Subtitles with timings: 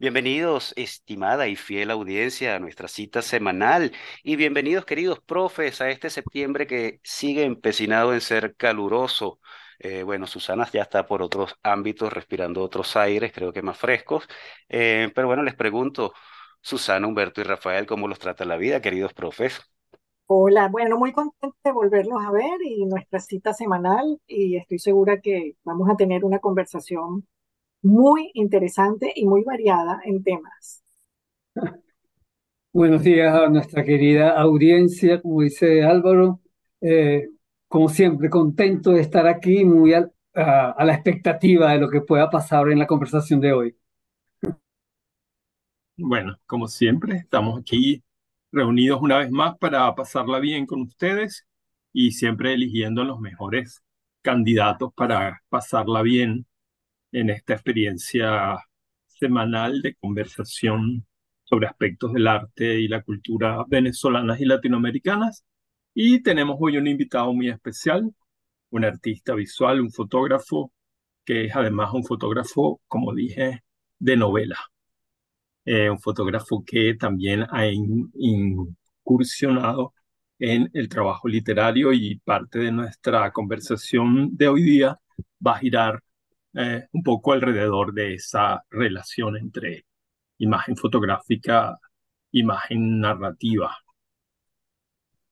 [0.00, 3.92] Bienvenidos, estimada y fiel audiencia, a nuestra cita semanal
[4.22, 9.40] y bienvenidos, queridos profes, a este septiembre que sigue empecinado en ser caluroso.
[9.78, 14.26] Eh, bueno, Susana ya está por otros ámbitos, respirando otros aires, creo que más frescos.
[14.70, 16.14] Eh, pero bueno, les pregunto,
[16.62, 19.60] Susana, Humberto y Rafael, ¿cómo los trata la vida, queridos profes?
[20.24, 25.20] Hola, bueno, muy contenta de volverlos a ver y nuestra cita semanal y estoy segura
[25.20, 27.26] que vamos a tener una conversación
[27.82, 30.82] muy interesante y muy variada en temas.
[32.72, 36.40] Buenos días a nuestra querida audiencia, como dice Álvaro.
[36.80, 37.28] Eh,
[37.66, 42.70] como siempre, contento de estar aquí, muy a, la expectativa de lo que pueda pasar
[42.70, 43.76] en la conversación de hoy.
[45.96, 48.02] Bueno, como siempre, estamos aquí
[48.52, 51.46] reunidos una vez más para pasarla bien con ustedes
[51.92, 53.82] y siempre eligiendo los mejores
[54.22, 56.46] candidatos para pasarla bien
[57.12, 58.58] en esta experiencia
[59.06, 61.06] semanal de conversación
[61.44, 65.44] sobre aspectos del arte y la cultura venezolanas y latinoamericanas.
[65.94, 68.14] Y tenemos hoy un invitado muy especial,
[68.70, 70.72] un artista visual, un fotógrafo,
[71.24, 73.62] que es además un fotógrafo, como dije,
[73.98, 74.58] de novela.
[75.64, 77.66] Eh, un fotógrafo que también ha
[79.04, 79.94] incursionado
[80.38, 84.96] en el trabajo literario y parte de nuestra conversación de hoy día
[85.46, 86.02] va a girar
[86.54, 89.86] eh, un poco alrededor de esa relación entre
[90.38, 91.78] imagen fotográfica,
[92.32, 93.76] imagen narrativa.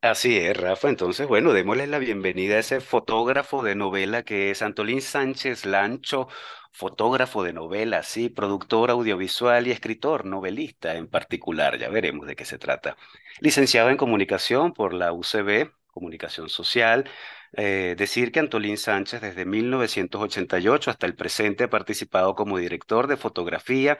[0.01, 0.89] Así es, Rafa.
[0.89, 6.29] Entonces, bueno, démosle la bienvenida a ese fotógrafo de novela que es Antolín Sánchez Lancho,
[6.73, 11.79] fotógrafo de novela, sí, productor audiovisual y escritor, novelista en particular.
[11.79, 12.97] Ya veremos de qué se trata.
[13.41, 17.11] Licenciado en comunicación por la UCB, Comunicación Social,
[17.53, 23.16] eh, decir que Antolín Sánchez desde 1988 hasta el presente ha participado como director de
[23.16, 23.98] fotografía,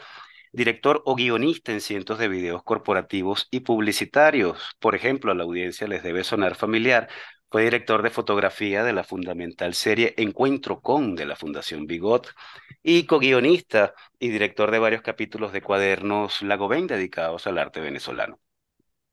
[0.53, 4.77] director o guionista en cientos de videos corporativos y publicitarios.
[4.79, 7.09] Por ejemplo, a la audiencia les debe sonar familiar.
[7.51, 12.35] Fue director de fotografía de la fundamental serie Encuentro con de la Fundación Bigot
[12.83, 18.39] y co-guionista y director de varios capítulos de cuadernos Lagoven dedicados al arte venezolano.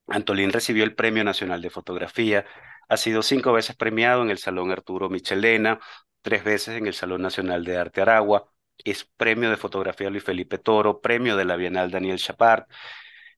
[0.08, 2.46] Antolín recibió el Premio Nacional de Fotografía,
[2.90, 5.80] ha sido cinco veces premiado en el Salón Arturo Michelena,
[6.22, 8.50] tres veces en el Salón Nacional de Arte Aragua,
[8.84, 12.70] es premio de fotografía Luis Felipe Toro, premio de la Bienal Daniel Chapart.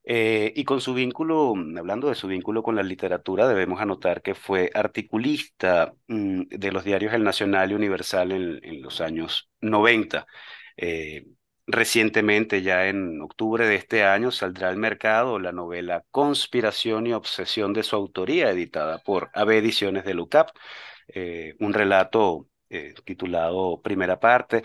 [0.10, 4.36] Eh, y con su vínculo, hablando de su vínculo con la literatura, debemos anotar que
[4.36, 10.26] fue articulista mm, de los diarios El Nacional y Universal en, los años 90.
[11.70, 17.74] Recientemente, ya en octubre de este año, saldrá al mercado la novela Conspiración y Obsesión
[17.74, 20.50] de su autoría, editada por AB Ediciones de LUCAP,
[21.10, 24.64] eh, un relato eh, titulado Primera Parte.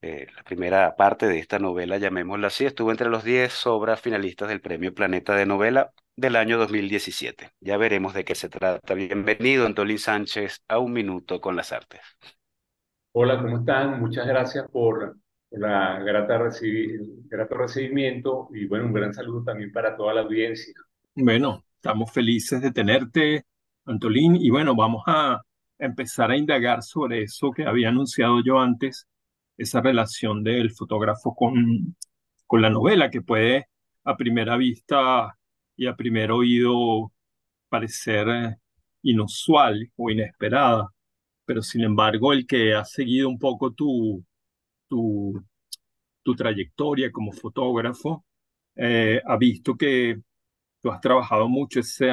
[0.00, 4.48] Eh, la primera parte de esta novela, llamémosla así, estuvo entre los 10 obras finalistas
[4.48, 7.50] del Premio Planeta de Novela del año 2017.
[7.60, 8.94] Ya veremos de qué se trata.
[8.94, 12.00] Bienvenido, Antolín Sánchez, a Un Minuto con las Artes.
[13.12, 14.00] Hola, ¿cómo están?
[14.00, 15.16] Muchas gracias por
[15.50, 16.38] la grata
[17.28, 20.74] grato recibimiento y bueno, un gran saludo también para toda la audiencia.
[21.14, 23.46] Bueno, estamos felices de tenerte,
[23.84, 25.40] Antolín, y bueno, vamos a
[25.78, 29.06] empezar a indagar sobre eso que había anunciado yo antes,
[29.56, 31.96] esa relación del fotógrafo con,
[32.46, 33.66] con la novela, que puede
[34.04, 35.36] a primera vista
[35.76, 37.12] y a primer oído
[37.68, 38.56] parecer eh,
[39.02, 40.88] inusual o inesperada,
[41.44, 44.24] pero sin embargo el que ha seguido un poco tu,
[44.88, 45.42] tu,
[46.22, 48.24] tu trayectoria como fotógrafo,
[48.76, 50.20] eh, ha visto que
[50.80, 52.10] tú has trabajado mucho ese,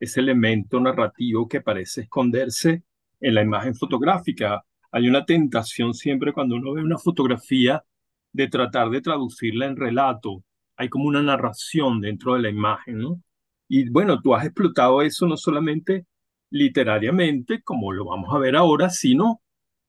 [0.00, 2.84] ese elemento narrativo que parece esconderse
[3.20, 4.64] en la imagen fotográfica.
[4.92, 7.84] Hay una tentación siempre cuando uno ve una fotografía
[8.32, 10.44] de tratar de traducirla en relato.
[10.76, 13.22] Hay como una narración dentro de la imagen, ¿no?
[13.68, 16.06] Y bueno, tú has explotado eso no solamente
[16.50, 19.40] literariamente, como lo vamos a ver ahora, sino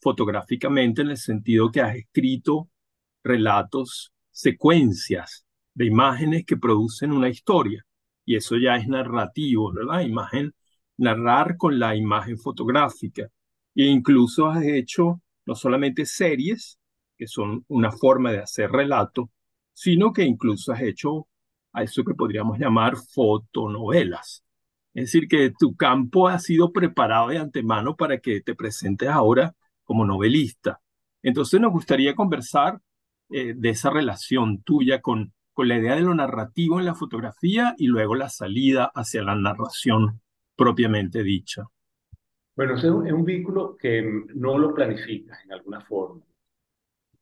[0.06, 2.69] fotográficamente en el sentido que has escrito
[3.24, 7.84] relatos, secuencias de imágenes que producen una historia.
[8.24, 10.02] Y eso ya es narrativo, ¿verdad?
[10.02, 10.54] Imagen,
[10.98, 13.24] narrar con la imagen fotográfica.
[13.74, 16.78] E incluso has hecho no solamente series,
[17.18, 19.31] que son una forma de hacer relato,
[19.74, 21.28] sino que incluso has hecho
[21.74, 24.44] a eso que podríamos llamar fotonovelas.
[24.94, 29.56] Es decir, que tu campo ha sido preparado de antemano para que te presentes ahora
[29.86, 30.82] como novelista.
[31.24, 32.82] Entonces nos gustaría conversar
[33.30, 37.74] eh, de esa relación tuya con, con la idea de lo narrativo en la fotografía
[37.78, 40.22] y luego la salida hacia la narración
[40.56, 41.64] propiamente dicha.
[42.56, 44.02] Bueno, es un, vínculo que
[44.34, 46.22] no lo planificas en alguna forma.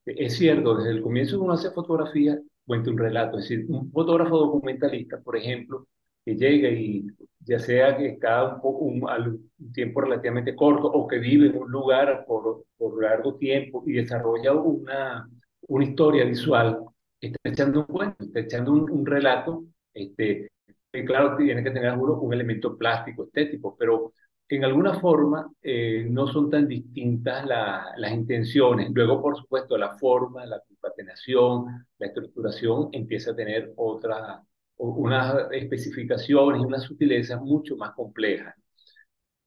[0.05, 3.39] Es cierto, desde el comienzo uno hace fotografía, cuenta un relato.
[3.39, 5.87] Es decir, un fotógrafo documentalista, por ejemplo,
[6.23, 7.07] que llega y
[7.45, 11.71] ya sea que está un, poco, un, tiempo relativamente corto o que vive en un
[11.71, 15.29] lugar por, por largo tiempo y desarrolla una,
[15.67, 16.79] una historia visual,
[17.19, 20.51] está echando un cuento, está echando un, un relato, este,
[20.91, 24.13] que claro, tiene que tener un elemento plástico, estético, pero
[24.55, 28.91] en alguna forma eh, no son tan distintas las intenciones.
[28.93, 34.41] Luego, por supuesto, la forma, la concatenación, la estructuración empieza a tener otras,
[34.83, 38.55] unas especificaciones y unas sutilezas mucho más complejas.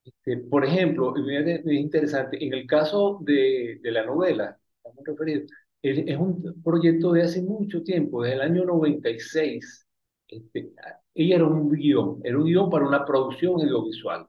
[0.04, 5.50] Este, por ejemplo, es interesante, en el caso de, de la novela, estamos referidos,
[5.82, 9.86] es, es, un proyecto de hace mucho tiempo, desde el año 96.
[10.28, 10.70] Este,
[11.14, 14.26] ella era un guion, era un guion para una producción audiovisual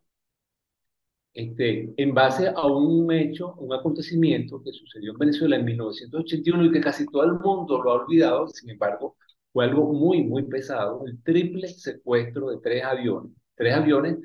[1.38, 6.72] este, en base a un hecho, un acontecimiento que sucedió en Venezuela en 1981 y
[6.72, 9.18] que casi todo el mundo lo ha olvidado, sin embargo,
[9.52, 14.18] fue algo muy, muy pesado, el triple secuestro de tres aviones, tres aviones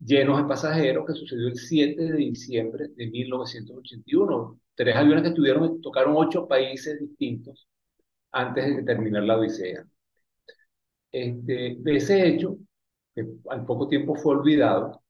[0.00, 5.80] llenos de pasajeros que sucedió el 7 de diciembre de 1981, tres aviones que estuvieron,
[5.80, 7.68] tocaron ocho países distintos
[8.32, 9.84] antes de terminar la Odisea.
[11.10, 12.58] Este, de ese hecho,
[13.14, 15.02] que al poco tiempo fue olvidado,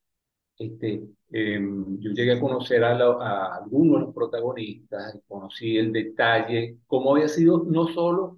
[0.58, 6.78] este, em, yo llegué a conocer a, a, algunos de los protagonistas, conocí el detalle,
[6.86, 8.37] cómo había sido no solo,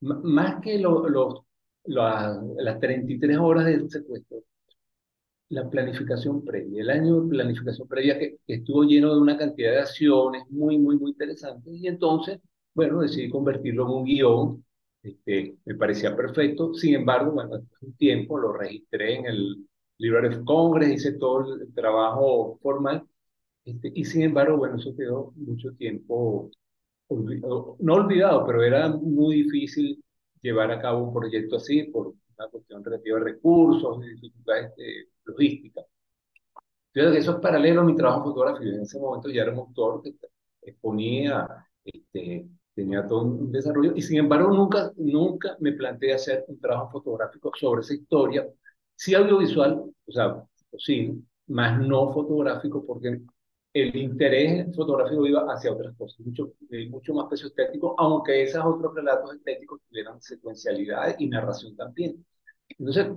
[0.00, 1.46] más que lo, lo,
[1.86, 4.38] las 33 horas del secuestro,
[5.48, 9.80] la planificación previa, el año de planificación previa que, estuvo lleno de una cantidad de
[9.80, 12.40] acciones muy, muy, muy interesantes, y entonces,
[12.74, 14.64] bueno, decidí convertirlo en un guion,
[15.02, 19.66] este, me parecía perfecto, sin embargo, bueno, un tiempo lo registré en el
[19.98, 23.04] Library of Congress, hice todo el trabajo formal,
[23.64, 26.50] este, y sin embargo, bueno, eso quedó mucho tiempo
[27.08, 30.02] no olvidado, pero era muy difícil
[30.42, 32.08] llevar a cabo un proyecto así por
[32.38, 35.86] una cuestión relativa de recursos y dificultades eh, logísticas.
[36.92, 38.70] Entonces, eso es paralelo a mi trabajo fotográfico.
[38.70, 40.14] En ese momento ya era un autor que
[40.62, 41.46] exponía,
[41.84, 46.92] este, tenía todo un desarrollo, y sin embargo nunca, nunca me planteé hacer un trabajo
[46.92, 48.46] fotográfico sobre esa historia,
[48.96, 50.42] Sí audiovisual, o sea,
[50.78, 53.20] sí, más no fotográfico, porque
[53.82, 56.52] el interés fotográfico iba hacia otras cosas, mucho,
[56.88, 62.24] mucho más peso estético, aunque esos otros relatos estéticos tuvieran secuencialidad y narración también.
[62.78, 63.08] Entonces,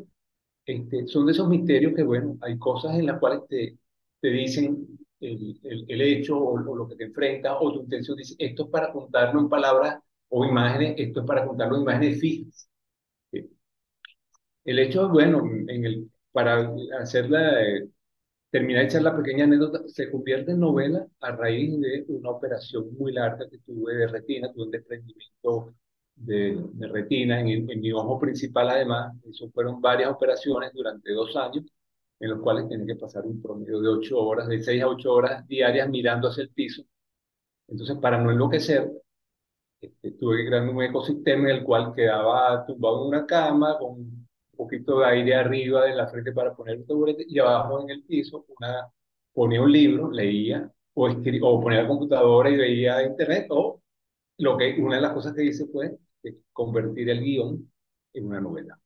[0.65, 3.77] este, son de esos misterios que, bueno, hay cosas en las cuales te,
[4.19, 4.85] te dicen
[5.21, 8.91] el, el, hecho o, lo que te enfrentas, o tu intención dice, esto es para
[8.91, 12.69] contarlo en palabras o imágenes, esto es para contarlo en imágenes fijas.
[14.63, 17.89] El hecho, bueno, en el, para hacerla, eh,
[18.49, 22.95] terminar de echar la pequeña anécdota, se convierte en novela a raíz de una operación
[22.97, 25.73] muy larga que tuve de retina, tuve un desprendimiento
[26.15, 31.35] de, de retina en, en, mi ojo principal además, eso fueron varias operaciones durante dos
[31.35, 31.65] años,
[32.19, 35.13] en los cuales tenía que pasar un promedio de ocho horas, de seis a ocho
[35.13, 36.83] horas diarias mirando hacia el piso.
[37.67, 38.91] Entonces, para no enloquecer,
[39.81, 44.27] este, tuve que crear un ecosistema en el cual quedaba tumbado en una cama con
[44.59, 48.03] poquito de aire arriba de la frente para poner un taburete y abajo en el
[48.03, 48.87] piso una,
[49.33, 53.81] ponía un libro, leía o, o ponía la computadora y veía internet o
[54.39, 55.97] lo que, una de las cosas que hice fue
[56.53, 57.71] convertir el guion
[58.13, 58.79] en una novela.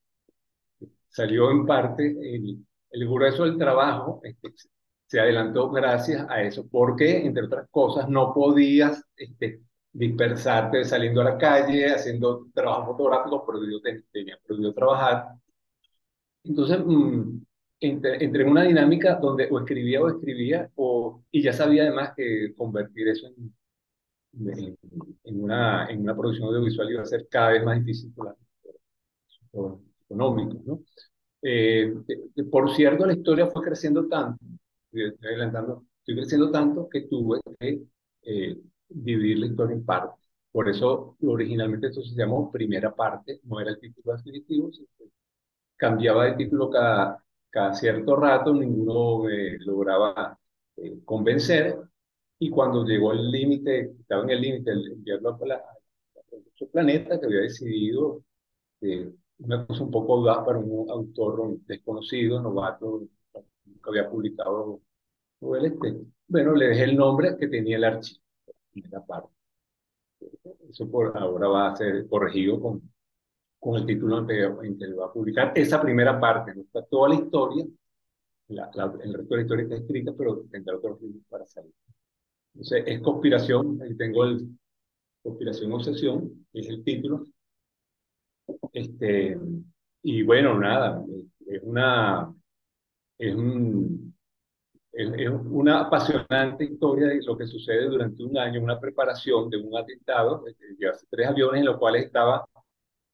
[1.09, 4.49] Salió en parte el, el grueso del trabajo, este,
[5.07, 9.61] se adelantó gracias a eso, porque entre otras cosas no podías este,
[9.91, 13.79] dispersarte saliendo a la calle, haciendo trabajo fotográfico, pero yo
[14.11, 15.27] tenía prohibido trabajar
[16.43, 17.41] entonces, mm,
[17.79, 22.53] entré, en una dinámica donde o escribía o escribía, o, y ya sabía además que
[22.55, 23.53] convertir eso en,
[25.23, 28.35] en, una, en una producción audiovisual iba a ser cada vez más difícil por
[29.53, 30.81] los económicos, ¿no?
[31.41, 31.93] Eh,
[32.49, 34.43] por cierto, la historia fue creciendo tanto,
[34.91, 37.83] estoy adelantando, estoy creciendo tanto que tuve que
[38.23, 38.57] eh,
[38.87, 40.19] dividir la historia en partes.
[40.51, 44.71] Por eso originalmente esto se llamó primera parte, no era el título definitivo,
[45.83, 50.39] cambiaba de título cada, cada cierto rato, ninguno me lograba
[50.77, 51.77] eh, convencer,
[52.39, 55.61] y cuando llegó el límite, estaba en el límite el enviarlo a, la,
[56.71, 58.23] planeta, que había decidido
[58.79, 63.03] eh, una cosa un poco audaz para un autor desconocido, novato,
[63.65, 64.79] nunca había publicado
[65.41, 65.97] novelas, este,
[66.29, 68.21] bueno, le dejé el nombre que tenía el archivo,
[68.89, 69.29] la parte.
[70.69, 72.92] Eso por ahora va a ser corregido con,
[73.63, 77.15] con el título en que, va a publicar esa primera parte, no está toda la
[77.15, 77.65] historia,
[78.49, 78.69] la,
[79.01, 81.71] el resto de la historia está escrita, pero tendrá otros libros para salir.
[82.53, 84.49] Entonces, es conspiración, ahí tengo el
[85.23, 87.25] conspiración obsesión, es el título.
[88.73, 89.39] Este,
[90.01, 91.01] y bueno, nada,
[91.47, 92.35] es una,
[93.17, 94.13] es un,
[94.91, 99.77] es, una apasionante historia de lo que sucede durante un año, una preparación de un
[99.77, 100.53] atentado, de
[101.09, 102.45] tres aviones en los cuales estaba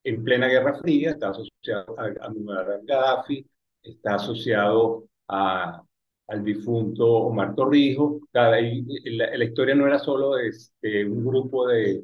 [0.03, 3.45] en plena Guerra Fría, está asociado a, a Muammar Gaddafi,
[3.83, 5.81] está asociado a,
[6.29, 8.21] al difunto Omar Torrijos.
[8.31, 12.03] la, historia no era solo de, un grupo de,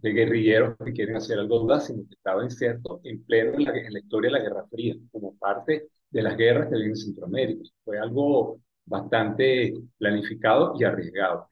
[0.00, 3.92] guerrilleros que quieren hacer algo dudar, sino que estaba incierto en pleno en la, en
[3.92, 7.68] la historia de la Guerra Fría, como parte de las guerras que había en Centroamérica.
[7.84, 11.50] Fue algo bastante planificado y arriesgado.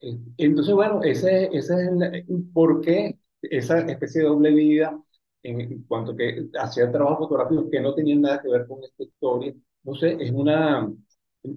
[0.00, 1.88] Entonces, bueno, ese, ese es
[2.28, 5.00] el, por qué esa especie de doble vida
[5.42, 9.54] en, cuanto que hacía trabajos fotográficos que no tenían nada que ver con esta historia.
[9.82, 10.90] No sé, es una,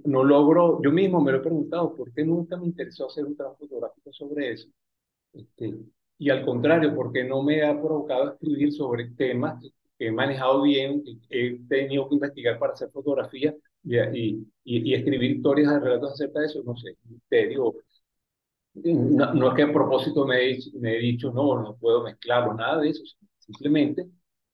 [0.05, 3.35] no logro, yo mismo me lo he preguntado, ¿por qué nunca me interesó hacer un
[3.35, 4.69] trabajo fotográfico sobre eso?
[5.33, 5.75] Este,
[6.17, 9.61] y al contrario, porque no me ha provocado escribir sobre temas
[10.01, 15.71] he manejado bien, he tenido que investigar para hacer fotografía y, y, y, escribir historias
[15.73, 17.75] de relatos acerca de eso, no sé, misterio.
[18.73, 22.89] No, no es que a propósito me he, dicho, no, no puedo mezclarlo, nada de
[22.89, 23.03] eso,
[23.37, 24.07] simplemente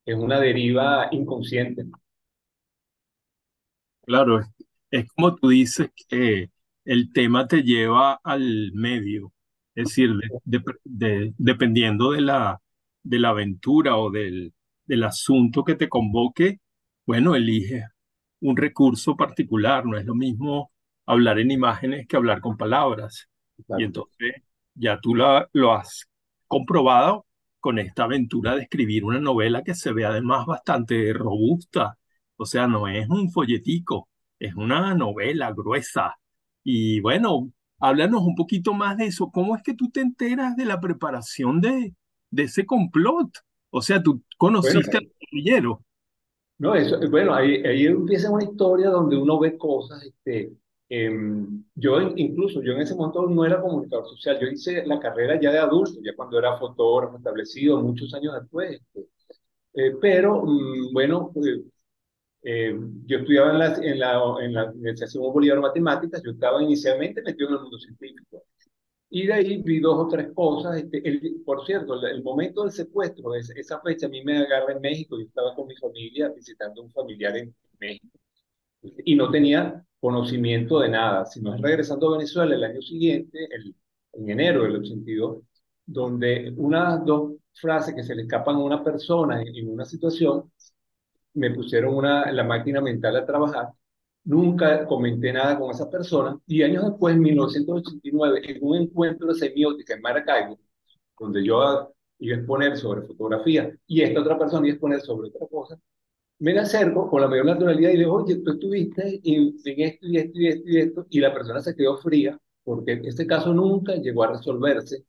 [0.06, 1.86] es una deriva inconsciente.
[4.06, 4.42] Claro,
[4.90, 6.50] es, como tú dices que
[6.86, 9.34] el tema te lleva al medio,
[9.76, 10.12] es decir,
[10.46, 12.60] de, de, dependiendo de la,
[13.04, 14.54] de la aventura o del,
[14.86, 16.60] del asunto que te convoque,
[17.06, 17.84] bueno, elige
[18.42, 19.86] un recurso particular.
[19.86, 20.72] No es lo mismo
[21.06, 23.30] hablar en imágenes que hablar con palabras.
[23.78, 26.08] Y entonces ya tú lo has
[26.48, 27.26] comprobado
[27.60, 31.98] con esta aventura de escribir una novela que se ve además bastante robusta.
[32.38, 34.10] O sea, no es un folletico,
[34.40, 36.16] es una novela gruesa.
[36.64, 39.32] Y bueno, háblanos un poquito más de eso.
[39.32, 41.96] ¿Cómo es que tú te enteras de la preparación de,
[42.30, 43.30] de ese complot?
[43.70, 45.84] O sea, tú conociste al guerrillero.
[46.60, 50.04] No, eso, bueno, ahí, ahí, empieza una historia donde uno ve cosas.
[50.04, 50.54] Este,
[50.90, 55.40] em, yo incluso, yo en ese momento no era comunicador social, yo hice la carrera
[55.40, 58.72] ya de adulto, ya cuando era fotógrafo establecido, muchos años después.
[58.74, 59.08] Este,
[59.74, 61.32] eh, pero, mm, bueno,
[62.44, 62.76] eh,
[63.06, 67.50] yo estudiaba en la, en la, en la Universidad Bolívar Matemáticas, yo estaba inicialmente metido
[67.50, 68.44] en el mundo científico.
[69.10, 70.78] Y de ahí vi dos o tres cosas.
[70.78, 71.02] Este,
[71.46, 75.18] por cierto, el, momento del secuestro, esa fecha a mí me agarra en México.
[75.18, 78.20] Yo estaba con mi familia visitando a un familiar en México
[78.82, 83.76] y no tenía conocimiento de nada, sino es regresando a Venezuela el año siguiente, el,
[84.14, 85.40] en enero del 82,
[85.86, 90.52] donde unas dos frases que se le escapan a una persona en, en una situación
[91.36, 93.70] me pusieron una, la máquina mental a trabajar
[94.28, 99.36] Nunca comenté nada con esa persona y años después, en 1989, en un encuentro de
[99.36, 100.60] semiótica en Maracaibo,
[101.18, 105.30] donde yo iba a exponer sobre fotografía y esta otra persona iba a exponer sobre
[105.30, 105.80] otra cosa,
[106.40, 109.84] me acerco con la mayor naturalidad y le digo, oye, tú estuviste en, esto y
[109.84, 113.96] esto y esto y esto, y la persona se quedó fría porque este caso nunca
[113.96, 115.06] llegó a resolverse,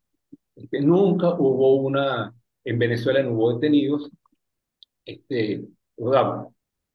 [0.54, 2.32] este, nunca hubo una,
[2.64, 4.10] en Venezuela no hubo detenidos,
[5.04, 5.64] este,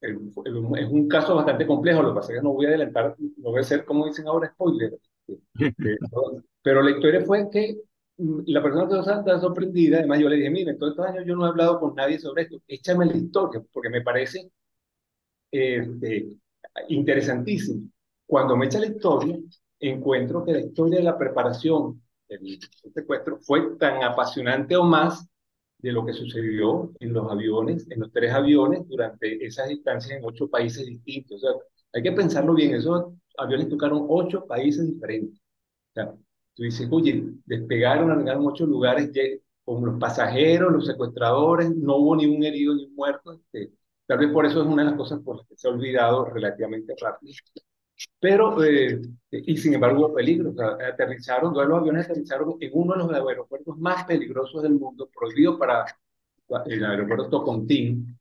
[0.01, 3.51] es un caso bastante complejo, lo que pasa es que no voy a adelantar, no
[3.51, 4.97] voy a ser, como dicen ahora, spoiler.
[6.61, 7.77] Pero la historia fue que
[8.17, 11.35] la persona que estaba sorprendida, además yo le dije, mire, en todos estos años yo
[11.35, 14.51] no he hablado con nadie sobre esto, échame la historia, porque me parece
[15.51, 16.27] este,
[16.89, 17.89] interesantísimo.
[18.25, 19.37] Cuando me echa la historia,
[19.79, 22.59] encuentro que la historia de la preparación del
[22.93, 25.27] secuestro fue tan apasionante o más
[25.79, 30.25] de lo que sucedió en los aviones, en los tres aviones, durante esas distancias en
[30.25, 31.43] ocho países distintos.
[31.43, 31.59] O sea,
[31.93, 35.39] hay que pensarlo bien, esos aviones tocaron ocho países diferentes.
[35.39, 36.15] O sea,
[36.53, 39.11] tú dices, oye, despegaron, llegaron a ocho lugares,
[39.63, 43.33] con los pasajeros, los secuestradores, no hubo ni un herido ni un muerto.
[43.33, 43.71] Este,
[44.05, 46.25] tal vez por eso es una de las cosas por las que se ha olvidado
[46.25, 47.33] relativamente rápido.
[48.19, 50.51] Pero, eh, y sin embargo hubo peligro.
[50.51, 55.09] O sea, aterrizaron, los aviones aterrizaron en uno de los aeropuertos más peligrosos del mundo,
[55.13, 55.85] prohibido para
[56.65, 58.17] el aeropuerto Tocontín,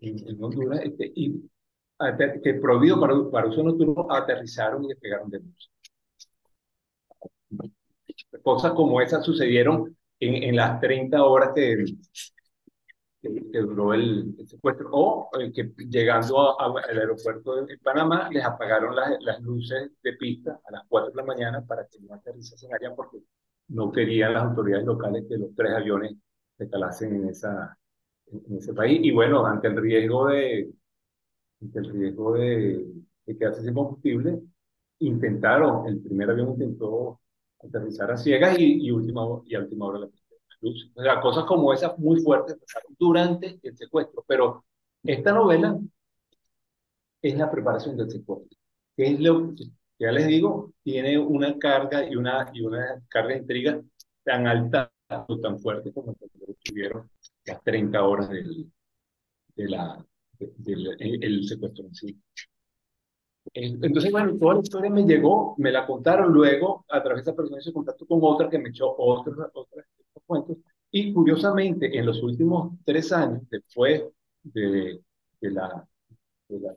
[0.00, 1.42] en, en Honduras, este, y
[2.42, 5.70] que prohibido para, para uso nocturno, aterrizaron y despegaron de luz.
[8.42, 11.84] Cosas como esas sucedieron en, en las 30 horas que,
[13.22, 19.16] que, duró el, secuestro, o eh, que llegando al aeropuerto de, Panamá les apagaron las,
[19.20, 22.94] las, luces de pista a las 4 de la mañana para que no aterrizasen allá
[22.94, 23.18] porque
[23.68, 26.14] no querían las autoridades locales que los tres aviones
[26.56, 27.76] se calasen en, esa,
[28.26, 29.00] en ese país.
[29.02, 30.70] Y bueno, ante el riesgo de,
[31.60, 32.86] ante el riesgo de,
[33.26, 34.40] de quedarse sin combustible,
[35.00, 37.20] intentaron, el primer avión intentó
[37.62, 40.08] aterrizar a ciegas y, y, última, y a última hora la
[40.60, 40.90] luz.
[40.94, 44.24] O sea, cosas como esas muy fuertes pasaron durante el secuestro.
[44.26, 44.64] Pero
[45.02, 45.78] esta novela
[47.22, 48.58] es la preparación del secuestro.
[48.96, 49.64] Es lo que,
[49.98, 53.82] ya les digo, tiene una carga y una, y una carga de intriga
[54.24, 54.92] tan alta
[55.28, 56.14] o tan fuerte como
[56.64, 57.08] tuvieron
[57.44, 58.70] las 30 horas del,
[59.54, 60.04] de la,
[60.38, 62.20] del el secuestro en sí.
[63.54, 67.36] Entonces, bueno, toda la historia me llegó, me la contaron luego, a través de esa
[67.36, 69.84] persona hice contacto con otra que me echó otros, otros,
[70.26, 70.58] cuentos.
[70.90, 74.02] Y curiosamente, en los últimos tres años, después
[74.42, 75.00] de,
[75.40, 75.86] de la,
[76.48, 76.74] de la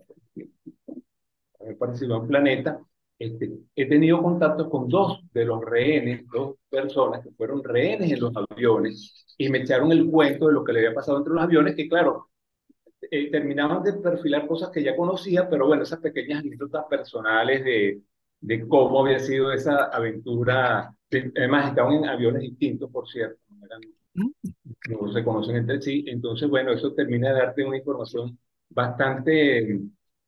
[1.59, 2.79] haber parecido en Planeta,
[3.17, 8.19] este, he tenido contacto con dos de los rehenes, dos personas que fueron rehenes en
[8.21, 11.43] los aviones y me echaron el cuento de lo que le había pasado entre los
[11.43, 12.28] aviones, que claro,
[13.01, 18.01] eh, terminaban de perfilar cosas que ya conocía, pero bueno, esas pequeñas anécdotas personales de,
[18.41, 20.94] de cómo había sido esa aventura.
[21.12, 23.82] Además, estaban en aviones distintos, por cierto, no, eran,
[24.89, 26.06] no se conocen entre sí.
[26.08, 28.38] Entonces, bueno, eso termina de darte una información
[28.70, 29.79] bastante.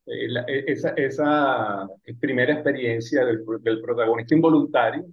[0.04, 1.88] Eh, la, e, esa, esa
[2.20, 5.06] primera experiencia del, del protagonista involuntario,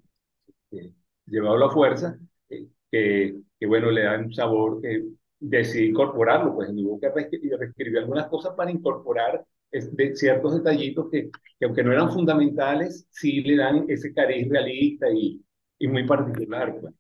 [0.71, 0.91] eh,
[1.27, 2.17] llevado a la fuerza,
[2.49, 5.03] eh, que, que, bueno, le da un sabor que
[5.39, 11.65] decidí incorporarlo, pues hubo que reescribir algunas cosas para incorporar de ciertos detallitos que, que,
[11.65, 15.41] aunque no eran fundamentales, sí le dan ese cariz realista y,
[15.77, 16.93] y muy particular pues,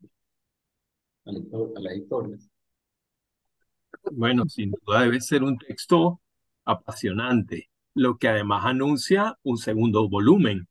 [1.25, 1.39] a, la,
[1.75, 2.49] a las historias.
[4.11, 6.21] Bueno, sin duda debe ser un texto
[6.63, 10.67] apasionante, lo que además anuncia un segundo volumen.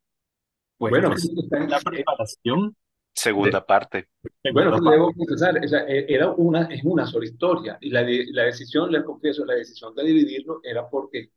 [0.79, 1.29] Pues, bueno, pues,
[1.69, 2.77] la preparación
[3.19, 4.09] Segunda parte.
[4.53, 4.91] Bueno, parte.
[4.91, 7.77] debo confesar, e, era una, es una sola historia.
[7.81, 11.31] Y la, la decisión, le confieso, la decisión de dividirlo era porque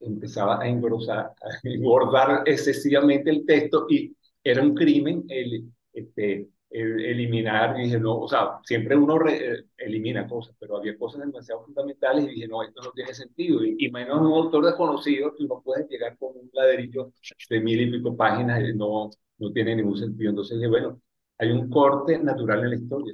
[0.00, 7.04] empezaba a engrosar, a engordar excesivamente el texto y era un crimen el, este, el
[7.04, 7.78] eliminar.
[7.78, 12.24] Y dije, no, o sea, siempre uno re, elimina cosas, pero había cosas demasiado fundamentales
[12.24, 13.62] y dije, no, esto no tiene sentido.
[13.62, 17.12] Y, y menos un autor desconocido, tú no puedes llegar con un ladrillo
[17.50, 20.30] de mil y pico páginas, no no tiene ningún sentido.
[20.30, 21.00] Entonces dije, bueno,
[21.38, 23.12] hay un corte natural en la historia,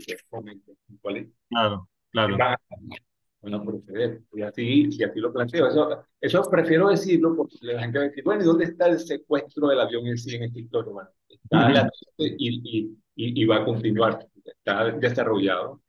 [1.01, 1.29] ¿Cuál es?
[1.49, 2.37] Claro, claro.
[3.41, 4.23] Bueno, proceder.
[4.33, 5.69] Y así, y así lo planteo.
[5.69, 8.99] Eso, eso prefiero decirlo porque la gente va a decir, bueno, ¿y dónde está el
[8.99, 10.93] secuestro del avión en sí en esta historia?
[10.93, 11.91] Bueno, está uh -huh.
[12.19, 15.81] y, y, y, va a continuar, está desarrollado.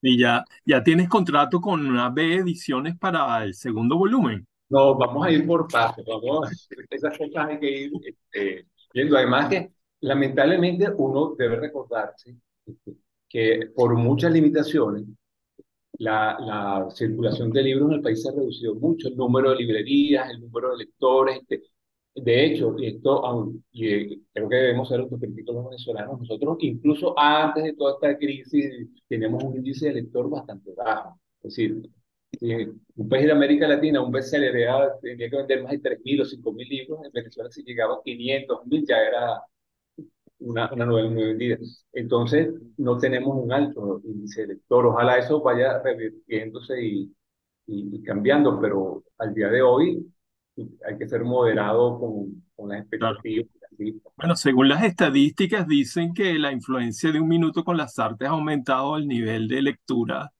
[0.00, 4.46] Y ya, ya tienes contrato con una B Ediciones para el segundo volumen.
[4.68, 9.16] No, vamos a ir por partes, vamos, esas cosas hay que ir este, viendo.
[9.16, 12.36] Además que lamentablemente uno debe recordarse
[13.28, 15.04] que por muchas limitaciones
[15.98, 19.56] la, la, circulación de libros en el país se ha reducido mucho, el número de
[19.56, 21.40] librerías, el número de lectores.
[21.40, 21.62] Este,
[22.14, 27.14] de hecho, y esto y eh, creo que debemos ser autocríticos los venezolanos, nosotros incluso
[27.18, 31.18] antes de toda esta crisis tenemos un índice de lector bastante bajo.
[31.42, 31.88] Es decir,
[32.32, 32.54] si
[32.96, 34.52] un país de América Latina, un bestseller
[35.00, 38.60] tenía que vender más de 3.000 o 5.000 libros, en Venezuela si llegaba a 500,
[38.66, 39.42] 1.000 ya era
[40.40, 41.56] una, una novela muy vendida.
[41.92, 44.86] Entonces, no tenemos un alto índice de lector.
[44.86, 47.14] Ojalá eso vaya revirtiéndose y,
[47.66, 50.06] y, y, cambiando, pero al día de hoy
[50.86, 53.46] hay que ser moderado con, con las expectativas.
[53.52, 53.60] Claro.
[54.16, 58.32] Bueno, según las estadísticas, dicen que la influencia de un minuto con las artes ha
[58.32, 60.30] aumentado el nivel de lectura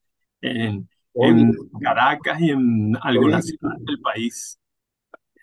[0.43, 4.60] en, en Caracas y en algunas ciudades del país.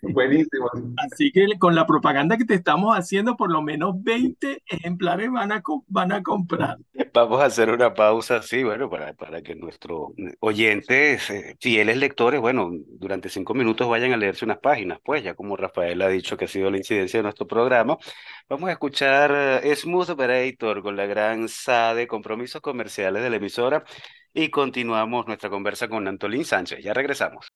[0.13, 0.69] Buenísimo.
[0.97, 5.51] Así que con la propaganda que te estamos haciendo, por lo menos 20 ejemplares van
[5.51, 6.77] a, van a comprar.
[7.13, 12.39] Vamos a hacer una pausa, sí, bueno, para, para que nuestros oyentes, eh, fieles lectores,
[12.39, 16.37] bueno, durante cinco minutos vayan a leerse unas páginas, pues, ya como Rafael ha dicho
[16.37, 17.97] que ha sido la incidencia de nuestro programa,
[18.47, 23.37] vamos a escuchar eh, Smooth Operator con la gran SA de compromisos comerciales de la
[23.37, 23.83] emisora
[24.33, 26.83] y continuamos nuestra conversa con Antolín Sánchez.
[26.83, 27.47] Ya regresamos.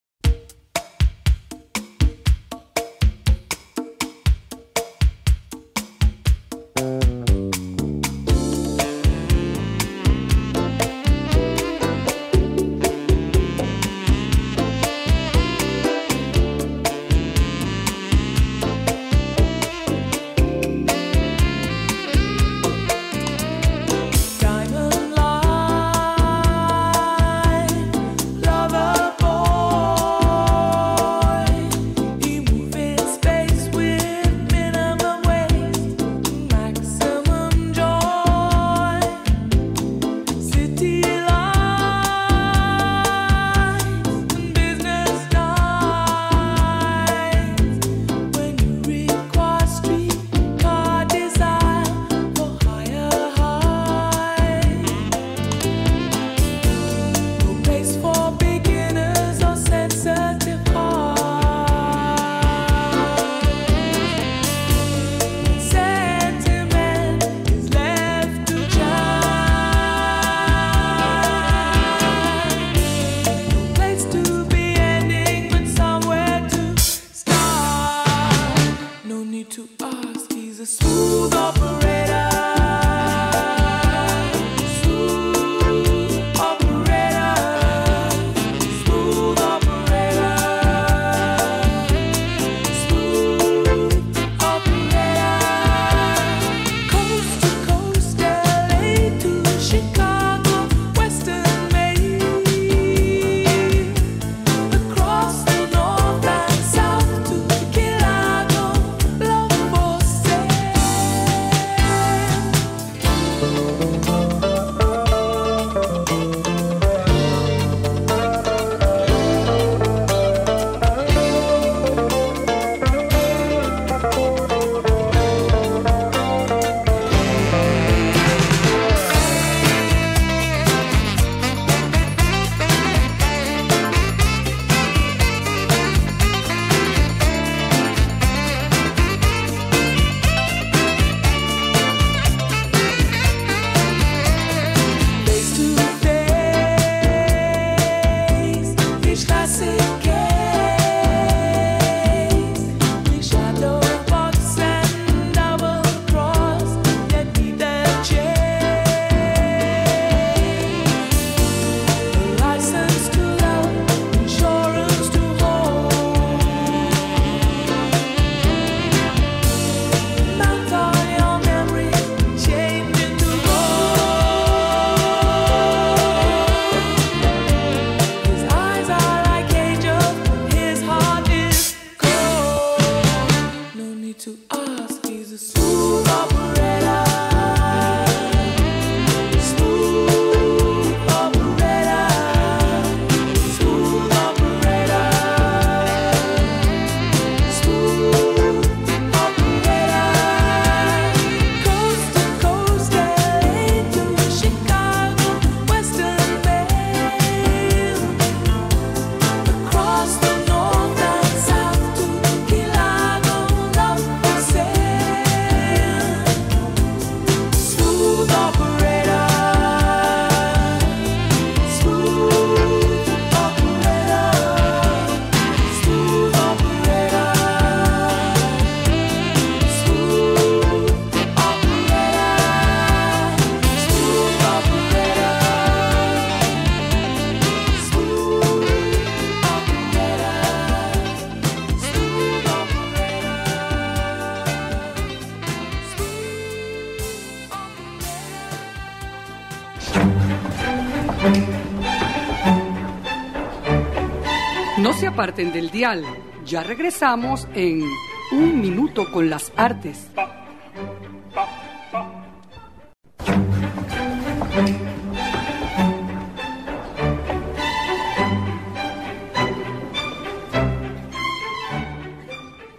[255.21, 256.03] Aparten del dial.
[256.47, 257.83] Ya regresamos en
[258.31, 260.09] Un Minuto con las Artes.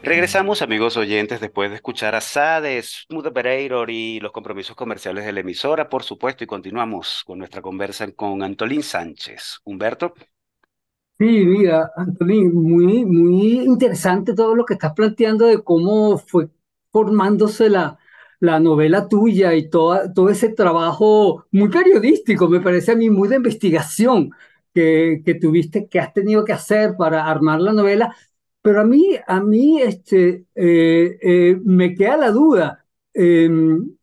[0.02, 5.30] Regresamos, amigos oyentes, después de escuchar a Sade, Smooth Operator y los compromisos comerciales de
[5.30, 9.60] la emisora, por supuesto, y continuamos con nuestra conversa con Antolín Sánchez.
[9.62, 10.14] Humberto.
[11.22, 16.48] Sí, mira, Antolín, muy, muy interesante todo lo que estás planteando de cómo fue
[16.90, 17.96] formándose la,
[18.40, 23.28] la novela tuya y toda, todo ese trabajo muy periodístico, me parece a mí, muy
[23.28, 24.30] de investigación
[24.74, 28.16] que, que tuviste, que has tenido que hacer para armar la novela.
[28.60, 32.84] Pero a mí, a mí este, eh, eh, me queda la duda.
[33.14, 33.96] em,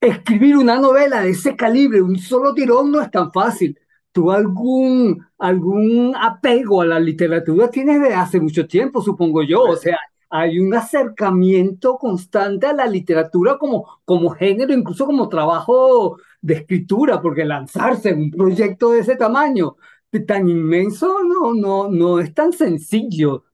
[0.00, 3.78] escribir una novela de ese calibre, un solo tirón, no es tan fácil.
[4.18, 9.62] ¿Tú algún, algún apego a la literatura tienes desde hace mucho tiempo, supongo yo?
[9.64, 9.96] O sea,
[10.30, 17.20] hay un acercamiento constante a la literatura como, como género, incluso como trabajo de escritura,
[17.22, 19.76] porque lanzarse en un proyecto de ese tamaño,
[20.10, 23.44] de tan inmenso, no, no, no es tan sencillo.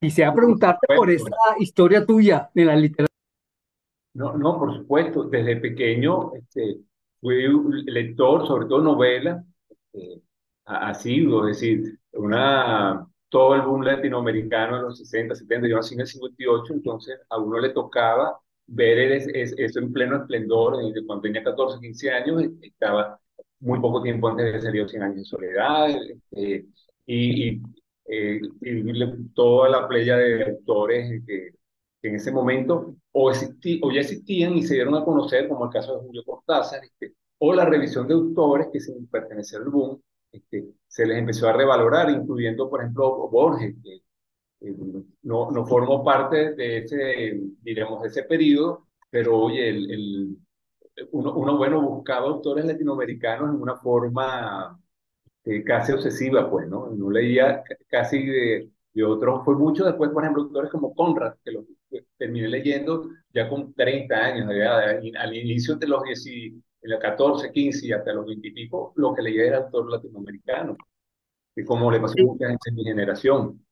[0.00, 1.42] Quisiera Por preguntarte por esa supuesto.
[1.58, 3.08] historia tuya en la literatura.
[4.14, 5.24] No, no, por supuesto.
[5.24, 6.80] Desde pequeño este,
[7.20, 9.44] fui un lector, sobre todo novelas,
[10.64, 15.94] a- asiduo, es decir, una, todo el boom latinoamericano en los 60, 70, yo nací
[15.94, 20.82] en el 58, entonces a uno le tocaba ver es- es- eso en pleno esplendor,
[20.82, 23.18] eh, de cuando tenía 14, 15 años, eh, estaba
[23.60, 26.66] muy poco tiempo antes de salir Cien años de soledad, este,
[27.06, 27.62] y, y,
[28.06, 31.50] eh, y toda la playa de autores que
[32.00, 35.66] que en ese momento o, existí, o ya existían y se dieron a conocer, como
[35.66, 39.68] el caso de Julio Cortázar, este, o la revisión de autores que sin pertenecer al
[39.70, 40.00] boom,
[40.32, 43.96] este, se les empezó a revalorar, incluyendo, por ejemplo, Borges, que
[44.60, 44.76] eh,
[45.22, 50.38] no, no formó parte de ese, diremos, de ese periodo, pero oye, el, el-
[51.12, 54.78] uno, uno, bueno, buscaba autores latinoamericanos en una forma
[55.44, 56.88] eh, casi obsesiva, pues, ¿no?
[56.90, 61.52] No leía casi de, de otros, fue mucho después, por ejemplo, autores como Conrad, que
[61.52, 66.24] lo que terminé leyendo ya con 30 años, al al inicio de los 10,
[66.82, 69.90] de los 14, 15 y hasta los 20 y pico, lo que leía era autor
[69.90, 70.76] latinoamericano,
[71.54, 73.64] y como le pasó a mucha gente en mi generación.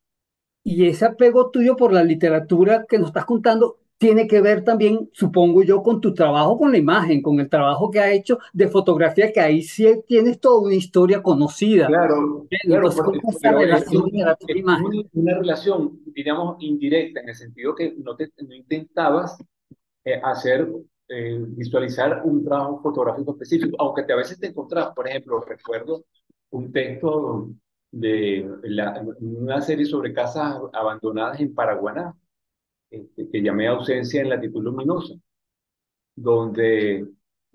[0.63, 5.11] Y ese apego tuyo por la literatura que nos estás contando tiene que ver también,
[5.13, 8.67] supongo yo, con tu trabajo con la imagen, con el trabajo que has hecho de
[8.67, 11.87] fotografía, que ahí sí tienes toda una historia conocida.
[11.87, 14.87] Claro, claro, Entonces, porque, ¿cómo es esa es relación una, es literatura-imagen?
[14.87, 19.37] una, una relación, diríamos, indirecta, en el sentido que no, te, no intentabas
[20.07, 20.67] eh, hacer,
[21.11, 26.05] eh, visualizar un trabajo fotográfico específico, aunque te, a veces te encontrabas, por ejemplo, recuerdo
[26.51, 27.51] un texto
[27.93, 28.49] de
[29.21, 32.15] una serie sobre casas abandonadas en Paraguaná,
[32.91, 35.15] este, que llamé Ausencia en latitud luminosa,
[36.15, 37.07] donde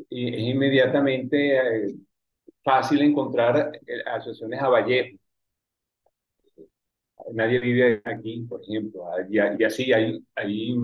[0.10, 1.96] i- es inmediatamente eh,
[2.63, 5.18] fácil encontrar eh, asociaciones a Vallejo.
[7.34, 10.76] Nadie vive aquí, por ejemplo, y, así hay, hay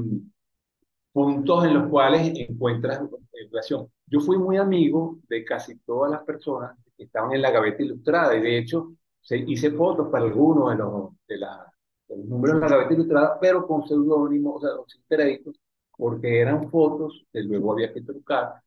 [1.12, 3.88] puntos en los cuales encuentras eh, relación.
[4.08, 8.36] Yo fui muy amigo de casi todas las personas que estaban en la gaveta ilustrada
[8.36, 11.66] y de hecho se, hice fotos para algunos de los, de, la,
[12.08, 15.56] de los números de la gaveta ilustrada, pero con seudónimos, o sea, sin créditos,
[15.98, 18.62] porque eran fotos que luego había que trucar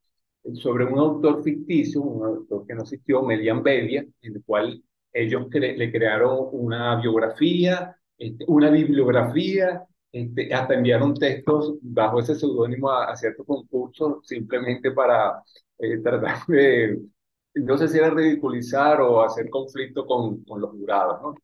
[0.45, 4.83] eh, sobre un autor ficticio, un autor que no existió, Melian Bedia, en el cual
[5.13, 12.37] ellos cre- le crearon una biografía, este, una bibliografía, este, hasta enviaron textos bajo ese
[12.37, 15.43] seudónimo a, a ciertos concursos simplemente para
[15.79, 17.01] eh, tratar de,
[17.57, 21.35] no sé si era ridiculizar o hacer conflicto con, con los jurados, ¿no?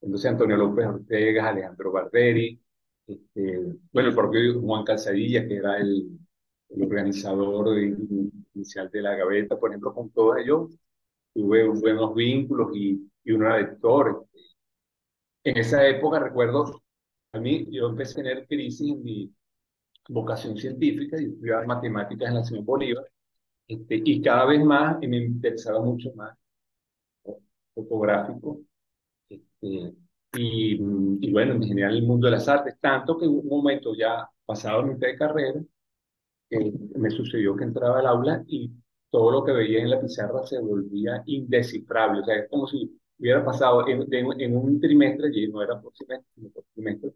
[0.00, 2.60] Entonces Antonio López Ortega, Alejandro Barberi,
[3.06, 3.60] este,
[3.92, 6.08] bueno, el propio Juan Calzadilla, que era el,
[6.70, 10.70] el organizador in- inicial de la gaveta, por ejemplo, con todos ellos
[11.34, 14.26] tuve buenos vínculos y, y un lector.
[15.44, 16.80] En esa época, recuerdo,
[17.32, 19.34] a mí yo empecé a tener crisis en mi
[20.08, 23.06] vocación científica y estudiaba matemáticas en la Simón Bolívar,
[23.68, 26.36] este, y cada vez más me interesaba mucho más
[27.74, 28.60] fotográfico,
[29.28, 29.94] este,
[30.34, 30.78] y,
[31.20, 34.28] y bueno, en general el mundo de las artes, tanto que hubo un momento ya
[34.46, 35.60] pasado mitad de carrera,
[36.50, 38.70] que me sucedió que entraba al aula y
[39.10, 42.98] todo lo que veía en la pizarra se volvía indescifrable, o sea, es como si
[43.18, 44.06] hubiera pasado en,
[44.40, 47.12] en un trimestre, y no era por semestre, sino por trimestre,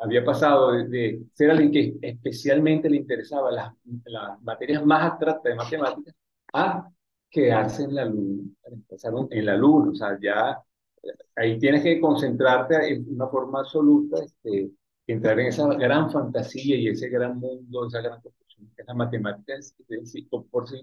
[0.00, 3.72] había pasado de, de ser alguien que especialmente le interesaba las,
[4.06, 6.14] las materias más abstractas de matemáticas
[6.52, 6.88] a
[7.30, 10.58] quedarse en la luna, empezar en la luna, o sea, ya
[11.02, 14.70] eh, ahí tienes que concentrarte en una forma absoluta, este,
[15.06, 18.94] entrar en esa gran fantasía y ese gran mundo, esa gran construcción que es la
[18.94, 20.80] matemática en sí- en sí, por sí,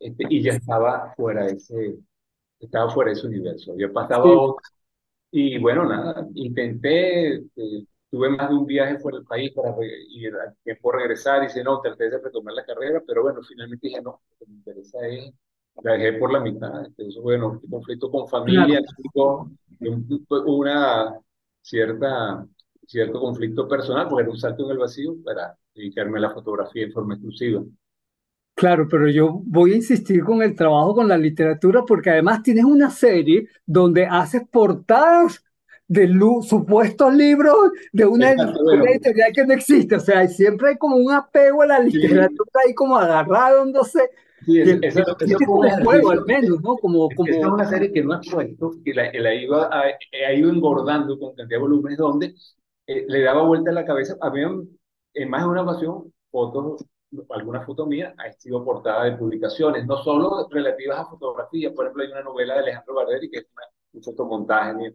[0.00, 1.96] este, y ya estaba fuera de ese,
[2.60, 4.62] estaba fuera de ese universo, había pasado a Sí, otro
[5.30, 9.74] y bueno, nada, intenté, eh, tuve más de un viaje fuera del país para
[10.08, 13.88] y al tiempo regresar y dice, no, traté de retomar la carrera, pero bueno, finalmente
[13.88, 15.32] dije, no, lo que me interesa es,
[15.82, 16.84] la dejé por la mitad.
[16.86, 21.18] Entonces, bueno, conflicto con familia, chico, un- una
[21.60, 22.46] cierta,
[22.86, 26.84] cierto conflicto personal, porque era un salto en el vacío para dedicarme a la fotografía
[26.84, 27.62] en forma exclusiva.
[28.56, 32.64] Claro, pero yo voy a insistir con el trabajo con la literatura porque además tienes
[32.64, 35.44] una serie donde haces portadas
[35.88, 36.08] de
[36.42, 37.54] supuestos libros
[37.92, 39.96] de una, una editorial que no existe.
[39.96, 44.10] O sea, siempre hay como un apego a la literatura ahí como agarrado, no sé.
[44.46, 46.76] Sí, es- esa, que esa tiene fue un como juego al menos, ¿no?
[46.78, 49.82] Como, Esta es como, una serie que no ha puesto, que la, la iba a-
[50.28, 52.34] ha ido engordando con cantidad de volúmenes, donde
[52.86, 54.16] eh, le daba vuelta a la cabeza.
[54.20, 54.68] Habían
[55.14, 56.84] en más de una ocasión fotos,
[57.30, 61.72] alguna foto mía ha sido portada de publicaciones, no solo relativas a fotografía.
[61.74, 64.94] Por ejemplo, hay una novela de Alejandro Barderi que es una- un fotomontaje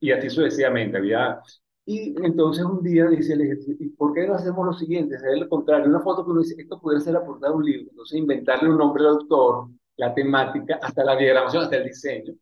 [0.00, 0.98] y así sucesivamente.
[0.98, 1.40] Había,
[1.86, 3.36] y entonces un día dice,
[3.78, 5.16] ¿y por qué no hacemos lo siguiente?
[5.16, 7.64] Hacer lo contrario, una foto que uno dice, esto pudiera ser la portada de un
[7.64, 12.34] libro, entonces inventarle un nombre al autor, la temática, hasta la diagramación, hasta el diseño,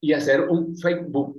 [0.00, 1.36] y hacer un fake book,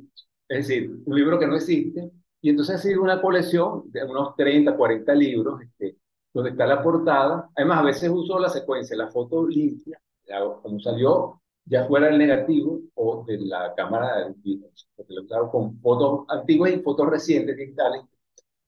[0.48, 4.36] es decir, un libro que no existe, y entonces ha sido una colección de unos
[4.36, 5.98] 30, 40 libros, este,
[6.34, 10.80] donde está la portada, además a veces uso la secuencia, la foto limpia, la- como
[10.80, 14.60] salió ya fuera el negativo o de la cámara de
[14.96, 18.04] porque lo usaba con fotos antiguas y fotos recientes digitales,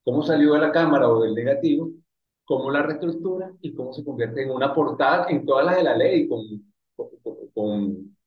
[0.04, 1.92] cómo salió de la cámara o del negativo,
[2.46, 5.96] cómo la reestructura y cómo se convierte en una portada en todas las de la
[5.98, 6.42] ley, con,
[6.96, 7.10] con,
[7.54, 8.18] con,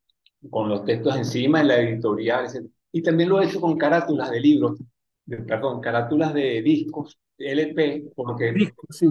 [0.50, 2.70] con los textos encima en la editorial, etc.
[2.92, 4.78] Y también lo he hecho con carátulas de libros,
[5.26, 9.08] de- perdón, carátulas de discos, LP, porque disco, sí.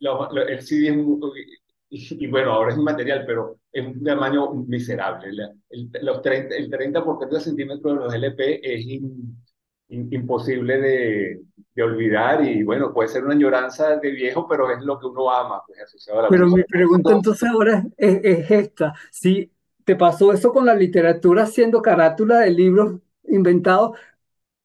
[0.00, 1.46] lo- lo- el CD es muy-
[1.90, 5.32] y, y bueno, ahora es inmaterial, pero es un tamaño miserable.
[5.32, 9.36] La- el, los 30, el 30 por 30 centímetros de los LP es in-
[9.88, 11.40] in- imposible de,
[11.74, 15.30] de olvidar y bueno, puede ser una añoranza de viejo, pero es lo que uno
[15.30, 16.56] ama, pues asociado a la Pero música.
[16.56, 18.94] mi pregunta entonces ahora es, es- es esta.
[19.10, 19.50] Si
[19.84, 23.96] te pasó eso con la literatura haciendo carátula de libros inventados,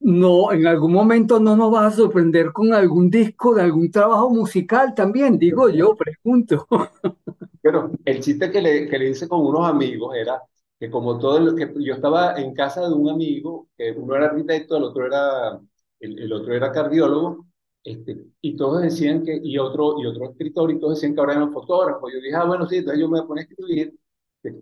[0.00, 4.30] no, en algún momento no nos vas a sorprender con algún disco de algún trabajo
[4.30, 6.66] musical también, digo yo, pregunto.
[7.62, 10.42] Pero el chiste que le, que le hice con unos amigos era
[10.78, 14.26] que como todo lo que yo estaba en casa de un amigo, que uno era
[14.26, 15.60] arquitecto, el otro era,
[16.00, 17.46] el, el otro era cardiólogo,
[17.84, 21.34] este, y todos decían que, y otro, y otro escritor, y todos decían que ahora
[21.34, 22.10] eran fotógrafos.
[22.12, 23.94] Yo dije, ah, bueno, sí, entonces yo me voy a poner a escribir.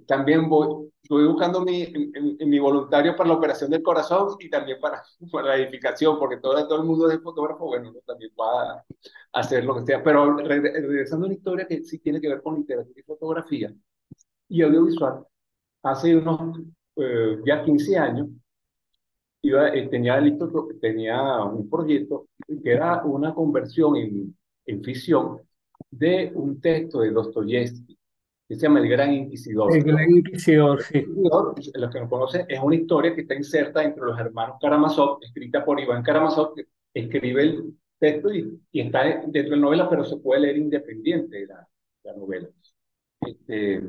[0.07, 4.51] También voy, estoy buscando mi, en- en- mi voluntario para la operación del corazón y
[4.51, 8.31] también para, para la edificación, porque todo, todo el mundo es fotógrafo, bueno, uno también
[8.41, 8.85] va a
[9.41, 10.03] hacer lo que sea.
[10.03, 13.73] Pero re- regresando a una historia que sí tiene que ver con literatura y fotografía
[14.49, 15.25] y audiovisual,
[15.85, 16.59] hace unos
[16.97, 18.29] eh, ya 15 años,
[19.43, 22.29] iba, eh, tenía, listo, to- tenía un proyecto
[22.63, 25.41] que era una conversión en, en ficción
[25.91, 27.98] de un texto de Dostoyevsky,
[28.49, 29.77] que se llama El Gran Inquisidor.
[29.77, 30.99] El gran inquisidor, sí.
[30.99, 35.19] Inquisidor, los que no conocen, es una historia que está inserta entre los hermanos Karamazov,
[35.23, 39.91] escrita por Iván Karamazov, que escribe el texto y, y está dentro de la novela,
[39.91, 41.69] pero se puede leer independiente de la,
[42.05, 42.49] la novela.
[43.21, 43.83] Este,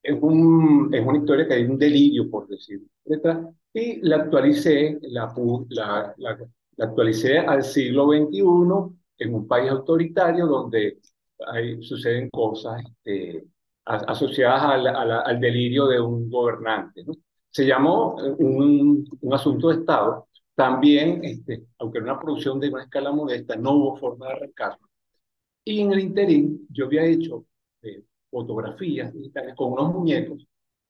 [0.00, 4.98] es, un, es una historia que hay un delirio, por decir, detrás, y la actualicé,
[5.02, 5.34] la,
[5.70, 6.38] la, la,
[6.76, 10.98] la actualicé al siglo XXI en un país autoritario donde
[11.46, 13.44] hay, suceden cosas este,
[13.86, 17.04] asociadas al, al delirio de un gobernante.
[17.50, 20.28] Se llamó eh, un, un asunto de Estado.
[20.54, 24.88] También, este, aunque era una producción de una escala modesta, no hubo forma de arrancarlo.
[25.64, 27.44] Y en el interín, yo había hecho
[27.82, 30.46] eh, fotografías digitales con unos muñecos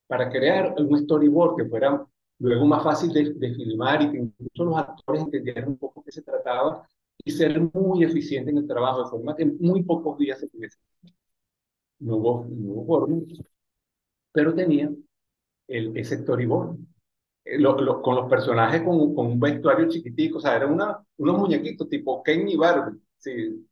[0.06, 2.06] para crear un storyboard que fuera
[2.38, 6.12] luego más fácil de, de filmar y que incluso los actores entendieran un poco qué
[6.12, 6.86] se trataba
[7.24, 10.48] y ser muy eficiente en el trabajo, de forma que en muy pocos días se
[10.48, 10.78] pudiese.
[12.00, 13.06] No hubo, no hubo
[14.32, 14.90] pero tenía
[15.68, 16.76] el, ese storyboard.
[17.44, 20.98] Eh, lo- lo- con los personajes con, con un vestuario chiquitico, o sea, eran una,
[21.18, 23.66] unos muñequitos tipo Ken y Barbie, sí,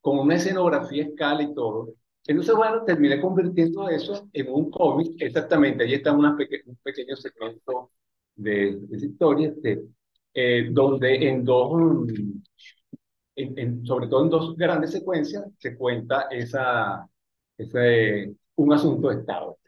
[0.00, 1.94] con una escenografía escala y todo.
[2.26, 7.16] Entonces, bueno, terminé convirtiendo eso en un cómic, exactamente, ahí está una peque- un pequeño
[7.16, 7.92] segmento
[8.36, 9.84] de, de esa historia, este,
[10.34, 11.72] eh, donde en dos,
[13.36, 17.08] en- en- sobre todo en dos grandes secuencias, se cuenta esa,
[17.58, 19.58] ese, un asunto de Estado,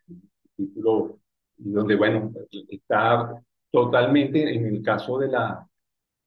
[0.57, 1.21] título,
[1.56, 2.33] donde, bueno,
[2.69, 5.67] está totalmente, en el caso de la,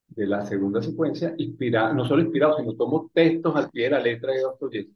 [0.07, 3.99] de la segunda secuencia, inspirado, no solo inspirado, sino tomo textos al pie de la
[3.99, 4.95] letra de Dostoyevsky,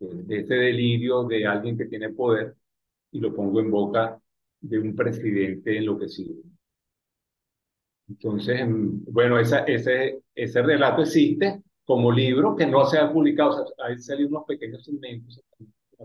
[0.00, 2.56] de, ese delirio de alguien que tiene poder,
[3.12, 4.20] y lo pongo en boca
[4.60, 6.42] de un presidente enloquecido.
[8.08, 13.54] Entonces, bueno, esa, ese, ese relato existe como libro que no se ha publicado, o
[13.54, 15.40] sea, ahí salieron unos pequeños segmentos.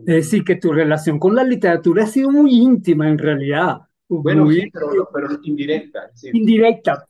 [0.05, 3.77] Es decir, que tu relación con la literatura ha sido muy íntima en realidad,
[4.21, 7.07] Bueno, muy sí, pero, pero indirecta, indirecta,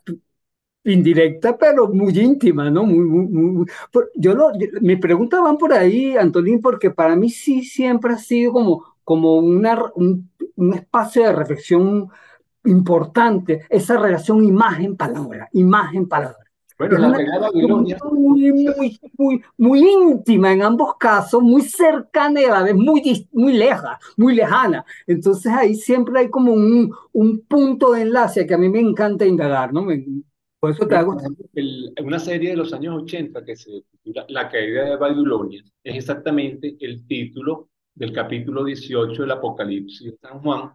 [0.84, 2.86] indirecta, pero muy íntima, ¿no?
[2.86, 3.68] Muy, muy, muy-
[4.16, 4.52] yo lo,
[4.82, 9.38] mis preguntas van por ahí, Antolín, porque para mí sí siempre ha sido como, como
[9.40, 12.10] una, un, un espacio de reflexión
[12.66, 16.49] importante, esa relación imagen-palabra, imagen-palabra.
[16.80, 22.46] Bueno, Es la pegada muy, muy, muy, muy íntima en ambos casos, muy cercana y
[22.46, 24.86] a la vez muy, muy leja, muy lejana.
[25.06, 29.26] Entonces ahí siempre hay como un, un punto de enlace que a mí me encanta
[29.26, 29.84] indagar, ¿no?
[29.84, 30.06] Me-
[30.60, 31.16] por eso te hago
[31.54, 35.96] el- una serie de los años 80 que se titula La caída de Babilonia es
[35.96, 40.72] exactamente el título del capítulo 18 del Apocalipsis de San Juan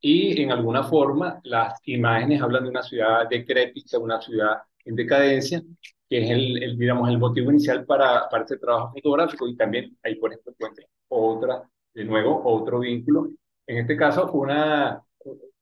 [0.00, 5.62] y en alguna forma las imágenes hablan de una ciudad decrépita, una ciudad en decadencia,
[6.08, 9.96] que es el, el, digamos, el motivo inicial para, para este trabajo fotográfico y también
[10.04, 11.62] ahí por ejemplo encuentro otra,
[11.94, 13.30] de nuevo, otro vínculo,
[13.66, 15.02] en este caso una,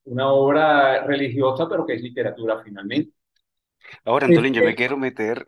[0.04, 3.12] una obra religiosa pero que es literatura finalmente.
[4.04, 5.46] Ahora, Antolín, yo me Este, quiero meter,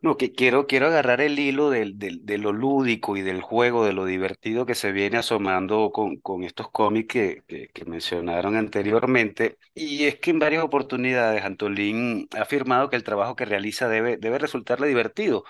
[0.00, 3.84] no, que quiero, quiero agarrar el hilo del, del- de lo lúdico y del juego,
[3.84, 9.58] de lo divertido que se viene asomando con, con estos cómics que, que, mencionaron anteriormente.
[9.74, 14.16] Y es que en varias oportunidades Antolín ha afirmado que el trabajo que realiza debe,
[14.16, 15.44] debe resultarle divertido,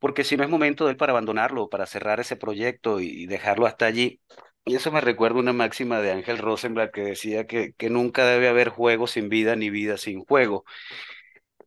[0.00, 3.66] porque si no es momento de él para abandonarlo, para cerrar ese proyecto y dejarlo
[3.66, 4.20] hasta allí.
[4.64, 8.48] Y eso me recuerda una máxima de Ángel Rosenblatt que decía que, que nunca debe
[8.48, 10.64] haber juego sin vida ni vida sin juego.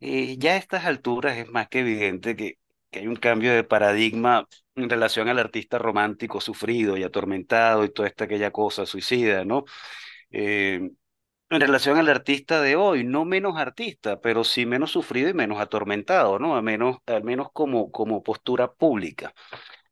[0.02, 2.58] Eh, ya a estas alturas es más que evidente que,
[2.92, 7.90] que hay un cambio de paradigma en relación al artista romántico sufrido y atormentado y
[7.94, 9.64] toda esta aquella cosa suicida, ¿no?
[10.32, 10.92] Eh,
[11.52, 15.60] en relación al artista de hoy, no menos artista, pero sí menos sufrido y menos
[15.62, 16.56] atormentado, ¿no?
[16.58, 19.34] Al menos, al menos como, como postura pública.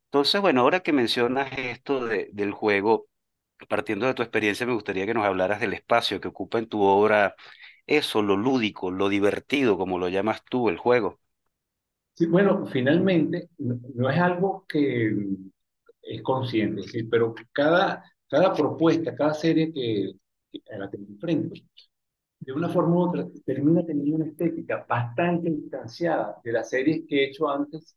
[0.05, 3.07] Entonces, bueno, ahora que mencionas esto de- del juego,
[3.69, 6.81] partiendo de tu experiencia, me gustaría que nos hablaras del espacio que ocupa en tu
[6.83, 7.35] obra
[7.88, 11.19] eso, lo lúdico, lo divertido, como lo llamas tú, el juego.
[12.15, 15.49] Sí, bueno, finalmente no, es algo que mm,
[16.03, 20.13] es consciente, sí, pero cada, cada propuesta, cada serie que,
[20.51, 21.55] que- a la que me enfrento,
[22.39, 27.23] de una forma u otra, termina teniendo una estética bastante distanciada de las series que
[27.25, 27.95] he hecho antes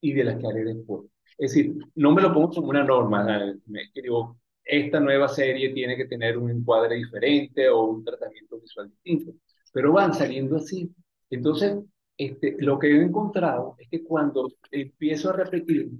[0.00, 1.04] y de las que haré después.
[1.38, 3.24] Es decir, no me lo pongo como una norma,
[3.66, 4.38] me escribo,
[4.70, 9.34] esta nueva serie tiene que tener un encuadre diferente o un tratamiento visual distinto,
[9.72, 10.94] pero van saliendo así.
[11.30, 11.78] Entonces,
[12.16, 15.90] este, lo que he encontrado es que cuando empiezo a repetir,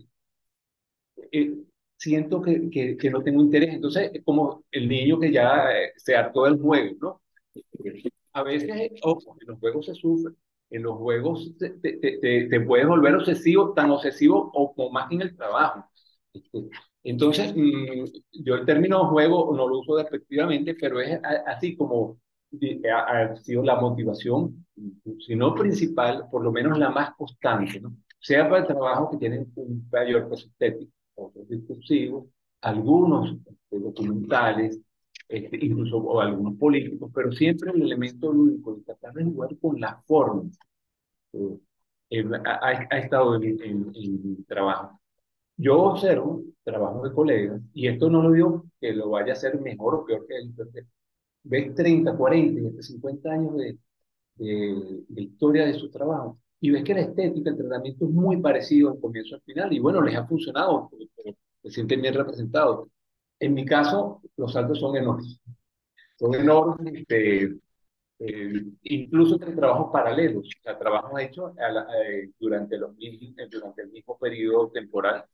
[1.32, 1.54] eh,
[1.96, 3.74] siento que, que, que no tengo interés.
[3.74, 7.20] Entonces, es como el niño que ya eh, se hartó del juego, ¿no?
[8.32, 8.70] A veces,
[9.02, 10.34] ojo, en los juegos se sufre.
[10.70, 15.08] En los juegos te, te, te, te- puedes volver obsesivo, tan obsesivo o, o más
[15.08, 15.84] que en el trabajo.
[16.32, 16.68] Este,
[17.02, 18.04] Entonces, mm,
[18.44, 22.18] yo el término juego no lo uso despectivamente, pero es a- así como
[22.92, 24.66] ha, sido la motivación,
[25.26, 27.96] si no principal, por lo menos la más constante, ¿no?
[28.18, 32.26] Sea para el trabajo que tienen un mayor peso estético, otros discursivos,
[32.60, 34.80] algunos este, documentales,
[35.28, 39.80] este, incluso o algunos políticos, pero siempre el elemento lúdico de tratar de jugar con
[39.80, 40.50] la forma
[41.34, 41.58] eh,
[42.10, 44.99] eh, ha, ha- ha estado en, en- en mi trabajo.
[45.60, 49.60] Yo observo trabajo de colegas, y esto no lo digo que lo vaya a hacer
[49.60, 50.82] mejor o peor que él, porque
[51.44, 53.78] ves 30, 40 y hasta 50 años de,
[54.36, 58.38] de, de historia de su trabajo, y ves que la estética, el tratamiento es muy
[58.38, 60.90] parecido al comienzo al final, y bueno, les ha funcionado,
[61.62, 62.88] se sienten bien representados.
[63.40, 65.40] En mi caso, los saltos son enormes.
[66.18, 67.44] Son enormes, este,
[68.20, 72.92] eh, incluso entre trabajos paralelos, o sea, trabajos hechos a la- eh, durante, los,
[73.50, 75.24] durante el mismo periodo temporal.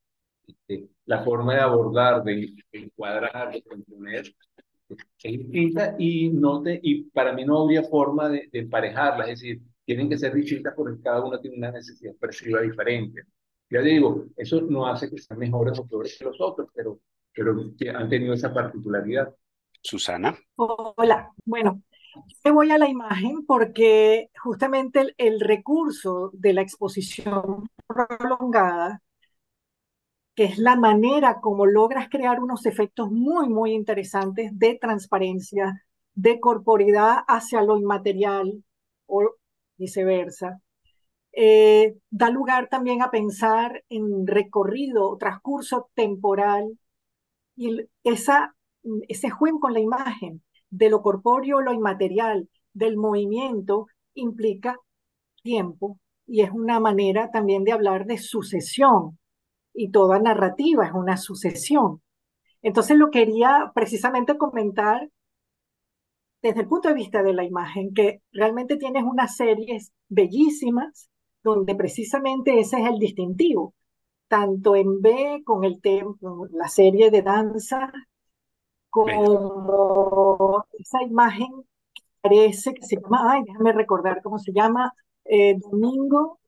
[0.47, 4.32] Este, la forma de abordar, de encuadrar, de componer,
[4.88, 9.40] es distinta y, no te, y para mí no habría forma de, de emparejarlas, es
[9.40, 13.22] decir, tienen que ser distintas porque cada una tiene una necesidad expresiva diferente.
[13.70, 17.01] Ya digo, eso no hace que sean mejores o peores que los otros, pero,
[17.34, 19.34] pero que han tenido esa particularidad.
[19.82, 20.36] Susana.
[20.57, 21.82] Hola, bueno,
[22.44, 29.03] me voy a la imagen porque justamente el, el recurso de la exposición prolongada,
[30.37, 35.82] que es la manera como logras crear unos efectos muy, muy interesantes de transparencia,
[36.14, 38.62] de corporidad hacia lo inmaterial
[39.07, 39.30] o
[39.78, 40.61] viceversa,
[41.32, 46.78] eh, da lugar también a pensar en recorrido, transcurso temporal
[47.57, 48.55] y esa,
[49.09, 54.76] ese juego con la imagen de lo corpóreo, lo inmaterial, del movimiento, implica
[55.43, 59.18] tiempo y es una manera también de hablar de sucesión
[59.77, 62.03] y toda narrativa es una sucesión.
[62.62, 65.11] Entonces lo quería precisamente comentar
[66.43, 71.11] desde el punto de vista de la imagen, que realmente tienes unas series bellísimas
[71.43, 73.74] donde precisamente ese es el distintivo,
[74.29, 75.81] tanto en B con el
[76.20, 77.93] con la serie de danza,
[78.91, 81.49] como esa imagen
[81.95, 84.93] que parece que se llama, ay, déjame recordar cómo se llama,
[85.24, 86.41] eh, Domingo,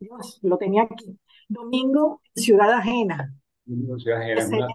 [0.00, 1.18] Dios, lo tenía aquí,
[1.48, 3.34] Domingo en Ciudad Ajena.
[3.98, 4.66] Ciudad Ajena, Se, una,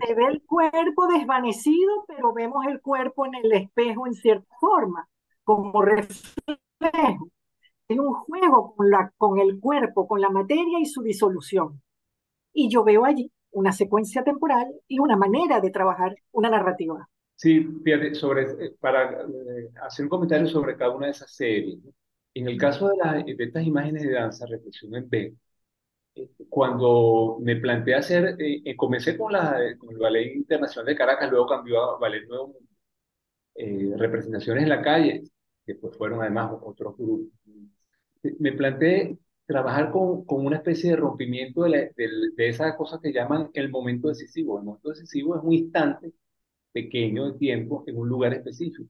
[0.00, 5.08] se ve el cuerpo desvanecido, pero vemos el cuerpo en el espejo en cierta forma,
[5.44, 7.28] como reflejo.
[7.88, 11.82] Es un juego con la, con el cuerpo, con la materia y su disolución.
[12.52, 17.08] Y yo veo allí una secuencia temporal y una manera de trabajar una narrativa.
[17.36, 21.82] Sí, fíjate, sobre, eh, para eh, hacer un comentario sobre cada una de esas series.
[21.84, 21.92] ¿no?
[22.34, 25.34] En el caso de, la- de estas imágenes de danza, Reflexión en B,
[26.48, 31.30] cuando me planteé hacer, eh, eh, comencé con, la, con el Ballet Internacional de Caracas,
[31.30, 32.60] luego cambió a Ballet Nuevo Mundo,
[33.56, 35.24] eh, representaciones en la calle,
[35.66, 37.28] que pues fueron además otros grupos.
[38.38, 43.00] Me planteé trabajar con, con una especie de rompimiento de, la- del- de esa cosa
[43.02, 44.58] que llaman el momento decisivo.
[44.58, 46.12] El momento decisivo es un instante
[46.72, 48.84] pequeño de tiempo en un lugar específico.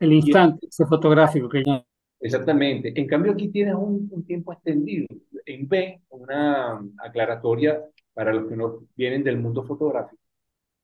[0.00, 1.84] El instante, ese fotográfico que ya-
[2.20, 2.92] Exactamente.
[2.98, 5.06] En cambio, aquí tienes un, un tiempo extendido.
[5.44, 7.82] En B, una aclaratoria
[8.14, 10.20] para los que no vienen del mundo fotográfico.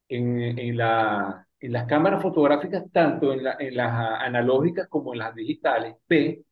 [0.09, 5.21] En, en la, en las cámaras fotográficas, tanto en, la- en las analógicas como en
[5.21, 6.45] las digitales, B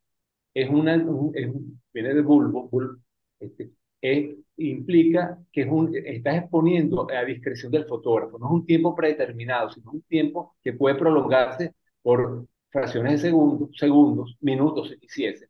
[0.54, 1.50] es una, un- es
[1.92, 3.00] viene de bulbo, bulb,
[3.40, 3.70] este,
[4.00, 8.38] es- implica que es un, estás exponiendo a discreción del fotógrafo.
[8.38, 13.70] No es un tiempo predeterminado, sino un tiempo que puede prolongarse por fracciones de segundos,
[13.78, 15.48] segundos, minutos, si quisiese.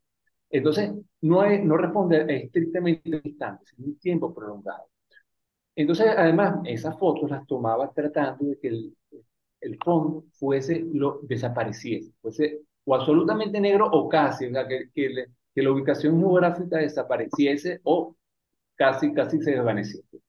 [0.50, 0.92] Entonces,
[1.22, 4.84] no, es, no responde estrictamente al instante, sino un tiempo prolongado.
[5.76, 8.96] Entonces, además, esas fotos las tomaba tratando de que el,
[9.60, 15.08] el fondo fuese, lo desapareciese, fuese o absolutamente negro o casi, o sea, que, que,
[15.10, 18.16] le- que la ubicación geográfica desapareciese o
[18.76, 20.20] casi, casi se desvaneciese.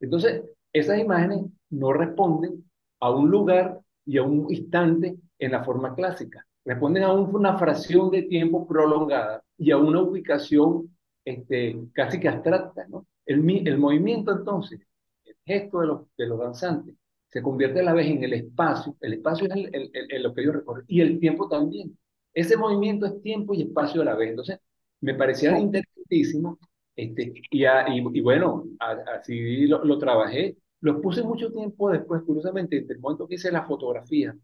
[0.00, 0.42] Entonces,
[0.72, 2.64] esas imágenes no responden
[3.00, 6.46] a un lugar y a un instante en la forma clásica.
[6.64, 12.28] Responden a un- una fracción de tiempo prolongada y a una ubicación este, casi que
[12.28, 13.06] abstracta, ¿no?
[13.26, 14.80] El, el movimiento entonces,
[15.24, 16.94] el gesto de los, de los danzantes,
[17.28, 18.96] se convierte a la vez en el espacio.
[19.00, 21.96] El espacio es el, el- el- lo que ellos recorren y el tiempo también.
[22.34, 24.30] Ese movimiento es tiempo y espacio a la vez.
[24.30, 24.58] Entonces,
[25.00, 26.58] me parecía interesantísimo
[26.96, 30.56] este, y, a- y, y bueno, a- así lo, lo trabajé.
[30.80, 34.34] Lo puse mucho tiempo después, curiosamente, desde el momento que hice la fotografía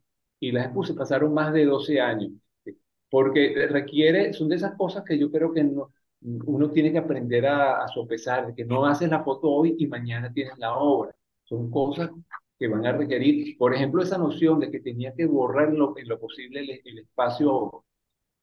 [0.41, 2.33] y las puse, pasaron más de 12 años,
[3.11, 7.47] porque requiere, son de esas cosas que yo creo que no, uno tiene que aprender
[7.47, 11.15] a, a sopesar, de que no haces la foto hoy y mañana tienes la obra.
[11.45, 12.11] Son cosas
[12.59, 16.09] que van a requerir, por ejemplo, esa noción de que tenía que borrar lo, en
[16.09, 17.85] lo posible el, el espacio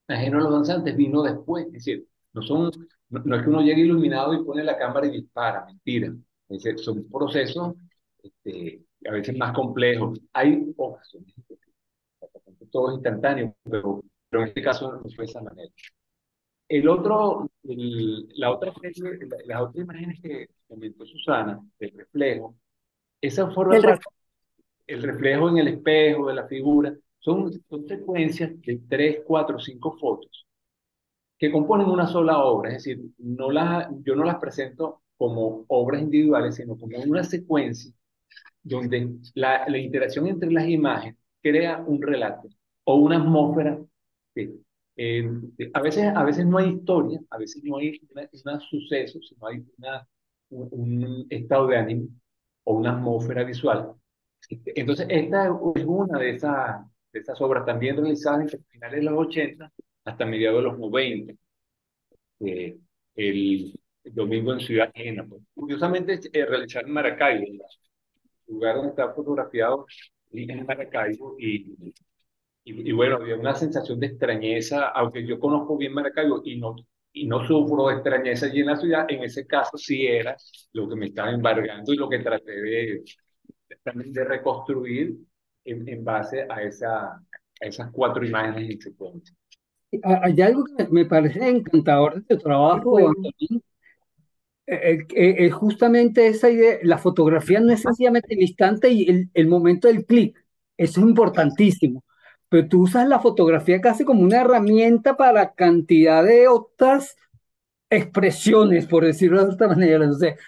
[0.08, 1.66] ajeno a los danzantes vino después.
[1.68, 2.72] Es decir, no, son,
[3.10, 6.14] no, no es que uno llegue iluminado y pone la cámara y dispara, mentira.
[6.50, 7.76] Es decir, son procesos
[8.22, 10.20] este, a veces más complejos.
[10.34, 11.34] Hay ocasiones
[12.74, 15.72] todo es instantáneo, pero, pero en este caso no fue de esa manera.
[16.68, 18.74] El otro, el- la otra
[19.46, 22.56] las otras imágenes que comentó Susana, del reflejo,
[23.22, 24.06] esa forma El parte-
[24.88, 29.98] el reflejo en el espejo de la figura, son, son secuencias de tres, cuatro, cinco
[29.98, 30.48] fotos
[31.38, 36.02] que componen una sola obra, es decir, no las, yo no las presento como obras
[36.02, 37.92] individuales, sino como una secuencia
[38.64, 42.50] donde la, la interacción entre las imágenes crea un relato
[42.86, 43.80] o una atmósfera.
[44.36, 44.52] que,
[44.98, 45.30] eh,
[45.74, 48.00] a veces, a veces no hay historia, a veces no hay
[48.46, 50.08] una suceso, sino hay una,
[50.50, 52.08] un, un estado de ánimo
[52.64, 53.94] o una atmósfera visual.
[54.76, 59.20] Entonces, esta es una de esas, de esas obras también realizadas entre finales de los
[59.28, 59.72] 80
[60.06, 61.34] hasta mediados de los 90.
[62.42, 62.78] eh,
[63.16, 65.26] el, el domingo en Ciudad Ajena.
[65.28, 65.42] Pues.
[65.54, 67.62] Curiosamente, eh, realizar en Maracaibo, el
[68.48, 69.86] lugar donde está fotografiado
[70.32, 71.94] en Maracaibo, y,
[72.64, 76.76] y, y bueno, había una sensación de extrañeza, aunque yo conozco bien Maracaibo y no,
[77.14, 80.36] y no sufro de extrañeza allí en la ciudad, en ese caso sí era
[80.74, 83.04] lo que me estaba embargando y lo que traté de,
[83.86, 85.16] de reconstruir
[85.66, 87.22] en, en base a, esa, a
[87.62, 89.36] esas cuatro imágenes en secuencia.
[90.04, 92.98] Ah, Hay algo que me parece encantador de tu trabajo.
[92.98, 93.62] Antonio,
[94.66, 99.30] eh, eh, eh, justamente esa idea, la fotografía no es sencillamente el instante y el,
[99.34, 100.38] el momento del clic,
[100.78, 102.04] eso es importantísimo,
[102.54, 107.18] pero tú usas la fotografía casi como una herramienta para cantidad de otras
[107.90, 110.00] expresiones, por decirlo de esta manera,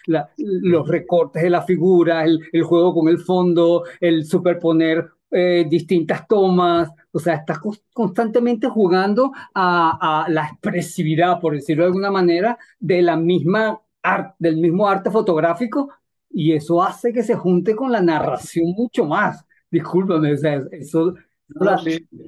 [0.07, 5.65] la- los recortes de la figura, el, el juego con el fondo, el superponer eh,
[5.69, 11.87] distintas tomas, o sea, estás cons- constantemente jugando a, a la expresividad, por decirlo de
[11.87, 15.89] alguna manera, de la misma arte, del mismo arte fotográfico,
[16.29, 19.45] y eso hace que se junte con la narración mucho más.
[19.71, 21.13] Discúlpame, o sea, eso,
[21.47, 21.81] la,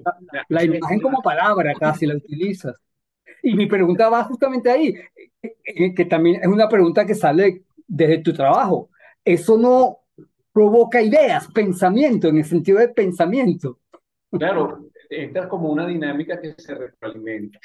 [0.06, 2.76] la- la imagen como palabra casi la utilizas.
[3.44, 4.90] Y mi pregunta va justamente ahí,
[5.44, 8.90] eh, eh, que también es una pregunta que sale desde tu trabajo.
[9.24, 10.00] ¿Eso no
[10.54, 13.80] provoca ideas, pensamiento, en el sentido de pensamiento?
[14.32, 17.60] Claro, entra como una dinámica que se retroalimenta,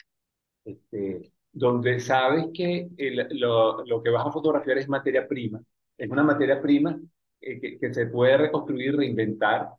[0.64, 5.62] este, donde sabes que el- lo, lo que vas a fotografiar es materia prima,
[5.98, 7.00] es una materia prima
[7.40, 9.70] eh, que, que se puede reconstruir, reinventar,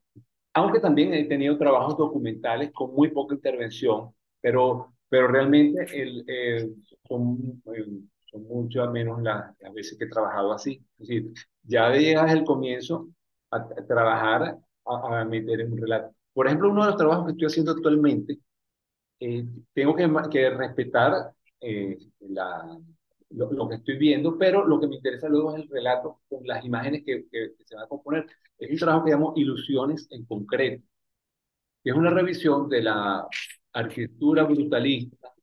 [0.54, 6.70] aunque también he tenido trabajos documentales con muy poca intervención, pero, pero realmente el, eh,
[7.08, 7.86] son, eh,
[8.32, 10.82] son mucho menos las, veces que he trabajado así.
[11.00, 11.34] Es decir,
[11.64, 13.10] ya llegas al comienzo
[13.52, 16.14] a, a trabajar, a, a meter en un relato.
[16.34, 18.40] Por ejemplo, uno de los trabajos que estoy haciendo actualmente,
[19.20, 22.78] eh, tengo que, que respetar eh, la,
[23.36, 26.46] lo, lo que estoy viendo, pero lo que me interesa luego es el relato con
[26.48, 28.26] las imágenes que, que- que se van a componer.
[28.58, 30.84] Es un trabajo que llamo Ilusiones en concreto,
[31.84, 33.28] que es una revisión de la
[33.74, 35.34] arquitectura brutalista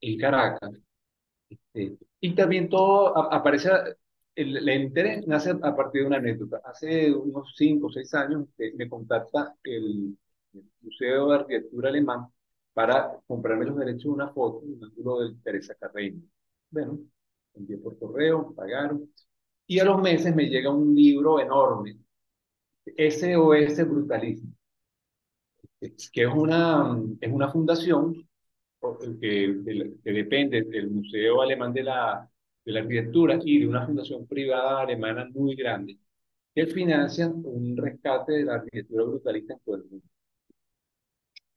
[0.00, 0.72] en Caracas.
[1.74, 3.70] eh, y también todo aparece,
[4.34, 6.60] el, el interés nace a partir de una anécdota.
[6.64, 10.16] Hace unos 5 o 6 años eh, me contacta el,
[10.54, 12.26] el Museo de Arquitectura Alemán
[12.72, 16.22] para comprarme los derechos de una foto, un ángulo de Teresa Carreño.
[16.70, 16.98] Bueno,
[17.54, 19.10] envié por correo, pagaron.
[19.66, 21.98] Y a los meses me llega un libro enorme,
[22.96, 24.52] SOS Brutalismo,
[26.12, 28.26] que es una, es una fundación
[28.80, 29.60] o- que,
[30.04, 32.30] que depende del Museo Alemán de la,
[32.64, 35.98] de la Arquitectura y de una fundación privada alemana muy grande,
[36.54, 40.06] que financian un rescate de la arquitectura brutalista en todo el mundo.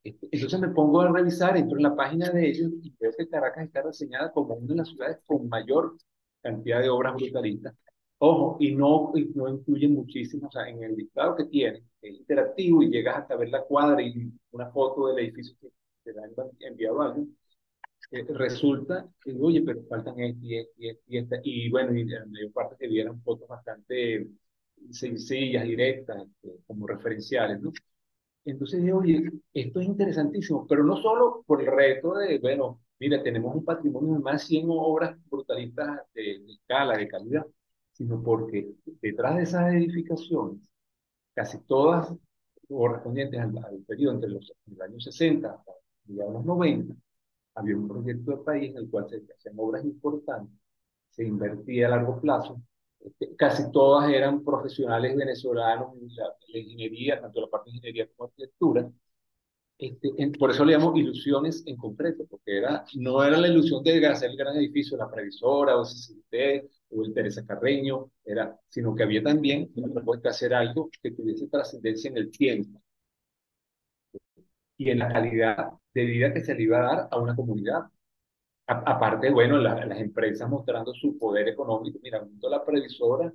[0.07, 3.27] Este, Entonces me pongo a revisar, entro en la página de ellos y veo que
[3.27, 5.97] Caracas está reseñada como una de las ciudades con mayor
[6.41, 7.75] cantidad de obras brutalistas.
[8.19, 12.15] Ojo, y no, y no incluyen muchísimo, o sea, en el listado que tiene, es
[12.19, 16.31] interactivo y llegas hasta ver la cuadra y una foto del edificio que te han
[16.61, 17.37] enviado a alguien.
[18.11, 21.39] Eh, resulta que, oye, pero faltan este y este este y esta.
[21.43, 24.27] Y bueno, y la mayor parte que vieran fotos bastante
[24.91, 27.71] sencillas, directas, este, como referenciales, ¿no?
[28.51, 33.21] Entonces digo, oye, esto es interesantísimo, pero no solo por el reto de, bueno, mira,
[33.21, 37.45] tenemos un patrimonio de más de 100 obras brutalistas de, de escala, de calidad,
[37.91, 38.71] sino porque
[39.01, 40.61] detrás de esas edificaciones,
[41.33, 42.13] casi todas
[42.67, 45.71] correspondientes al, al periodo entre los, años 60 hasta
[46.07, 46.95] los 90,
[47.55, 50.57] había un proyecto de país en el cual se hacían obras importantes,
[51.09, 52.61] se invertía a largo plazo,
[53.37, 58.29] casi todas eran profesionales venezolanos en la, la ingeniería, tanto la parte de ingeniería como
[58.29, 58.89] arquitectura.
[59.77, 63.83] Este, en- por eso le llamo ilusiones en concreto, porque era, no era la ilusión
[63.83, 68.95] de hacer el gran edificio, la previsora o CCT o el Teresa Carreño, era, sino
[68.95, 72.81] que había también una propuesta de hacer algo que tuviese trascendencia en el tiempo
[74.77, 77.83] y en la calidad de vida que se le iba a dar a una comunidad.
[78.67, 81.99] A- aparte, bueno, la- las empresas mostrando su poder económico.
[82.03, 83.31] Mira, viendo la previsora,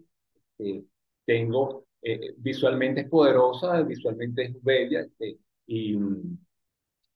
[0.58, 0.84] eh,
[1.24, 5.96] tengo, eh, visualmente es poderosa, visualmente es bella, este, y,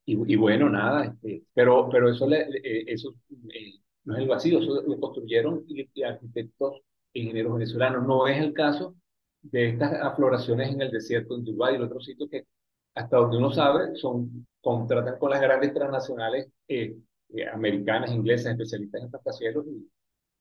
[0.04, 3.14] y, bueno, nada, este, pero, pero eso, eh, eso
[3.52, 3.72] eh,
[4.04, 5.64] no es el vacío, eso lo construyeron
[6.06, 6.80] arquitectos
[7.12, 8.06] e ingenieros venezolanos.
[8.06, 8.94] No es el caso
[9.42, 12.46] de estas afloraciones en el desierto, en Dubái y otros sitios que,
[12.94, 16.48] hasta donde uno sabe, son, contratan con las grandes transnacionales
[17.35, 19.89] eh, americanas, inglesas, especialistas en rascacielos y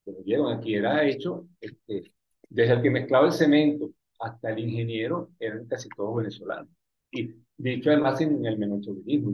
[0.04, 0.58] se lo llevan.
[0.58, 2.12] Aquí era hecho, este,
[2.48, 6.68] desde el que mezclaba el cemento hasta el ingeniero, eran casi todos venezolanos.
[7.10, 8.58] Y dicho además en el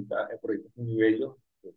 [0.02, 1.72] está- el proyecto es muy bello, eh,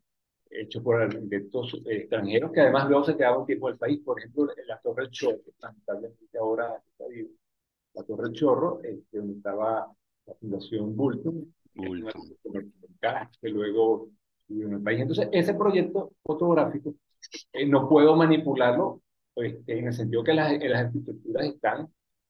[0.49, 3.99] hecho por arquitectos eh, extranjeros que además luego se quedaban un tiempo en el país.
[4.03, 7.29] Por ejemplo, la Torre del Chorro, que lamentablemente ahora está viva.
[7.93, 9.91] La Torre del Chorro, este, donde estaba
[10.25, 12.37] la Fundación Bulton, Bulton.
[13.41, 14.09] que luego
[14.47, 15.01] vivió en el país.
[15.01, 16.95] Entonces, ese proyecto fotográfico
[17.53, 19.01] eh, no puedo manipularlo
[19.33, 21.87] pues, en el sentido que las, las arquitecturas están,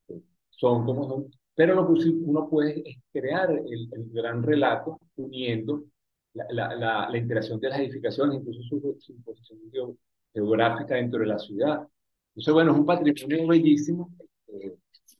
[0.10, 5.00] eh, son como son, pero lo que uno puede es crear el, el gran relato
[5.16, 5.84] uniendo
[6.34, 9.98] la, la, la, la interacción de las edificaciones, incluso su, su posición geo-
[10.34, 11.88] geográfica dentro de la ciudad.
[12.30, 14.10] Entonces, bueno, es un patrimonio bellísimo,
[14.48, 14.76] eh,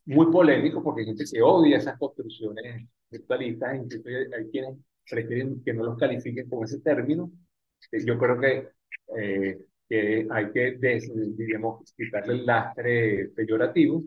[0.06, 4.76] muy polémico, porque hay gente que odia esas construcciones virtualistas, hay quienes
[5.10, 7.30] prefieren que no los califiquen con ese término.
[7.92, 8.68] Eh, Yo creo que,
[9.18, 14.02] eh, que hay que, des- digamos, quitarle el lastre peyorativo.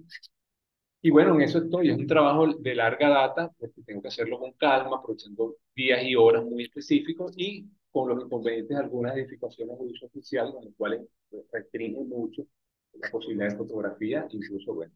[1.02, 1.90] Y bueno, en eso estoy.
[1.90, 6.16] Es un trabajo de larga data, porque tengo que hacerlo con calma, aprovechando días y
[6.16, 10.74] horas muy específicos y con los inconvenientes de algunas edificaciones de uso oficial, con las
[10.76, 12.46] cuales pues, restringen mucho
[12.94, 14.94] la posibilidad de fotografía, incluso, bueno,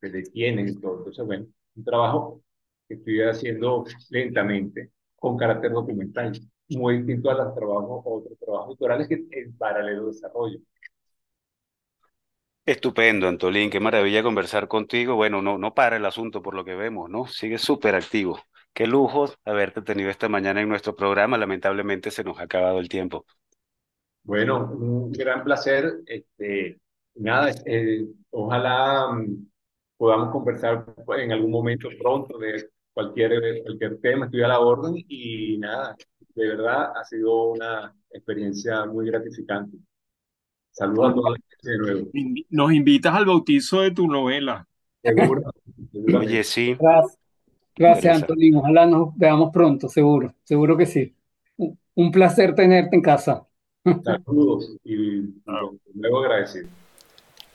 [0.00, 0.98] se detienen todo.
[0.98, 2.42] Entonces, bueno, un trabajo
[2.88, 6.32] que estoy haciendo lentamente, con carácter documental,
[6.70, 10.58] muy distinto a los trabajos, otros trabajos autorales que en paralelo desarrollo.
[12.64, 15.14] Estupendo, Antolín, qué maravilla conversar contigo.
[15.16, 17.26] Bueno, no, no para el asunto por lo que vemos, ¿no?
[17.26, 18.40] Sigue súper activo.
[18.72, 21.36] Qué lujo haberte tenido esta mañana en nuestro programa.
[21.36, 23.26] Lamentablemente se nos ha acabado el tiempo.
[24.22, 26.00] Bueno, un gran placer.
[26.06, 26.80] Este,
[27.16, 29.46] nada, eh, ojalá mm,
[29.96, 30.86] podamos conversar
[31.18, 32.70] en algún momento pronto de
[33.00, 35.96] cualquier, cualquier tema, estoy a la orden y nada,
[36.34, 39.78] de verdad ha sido una experiencia muy gratificante.
[40.70, 42.10] Saludos a toda la gente de nuevo.
[42.50, 44.66] Nos invitas al bautizo de tu novela.
[45.02, 45.42] Seguro.
[46.18, 47.18] Oye, sí, Gracias,
[47.74, 48.22] gracias.
[48.22, 48.56] Antolín.
[48.56, 51.14] Ojalá nos veamos pronto, seguro, seguro que sí.
[51.94, 53.46] Un placer tenerte en casa.
[54.04, 55.34] Saludos y, y
[55.94, 56.68] luego agradecido.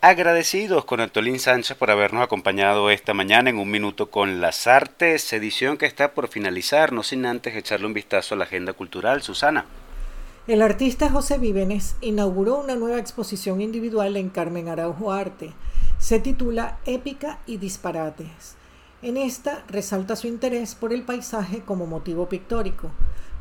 [0.07, 5.33] Agradecidos con Antolín Sánchez por habernos acompañado esta mañana en Un Minuto con las Artes,
[5.33, 9.23] edición que está por finalizar, no sin antes echarle un vistazo a la agenda cultural.
[9.23, 9.65] Susana.
[10.45, 15.53] El artista José Vívenes inauguró una nueva exposición individual en Carmen Araujo Arte.
[15.97, 18.57] Se titula Épica y Disparates.
[19.01, 22.91] En esta resalta su interés por el paisaje como motivo pictórico.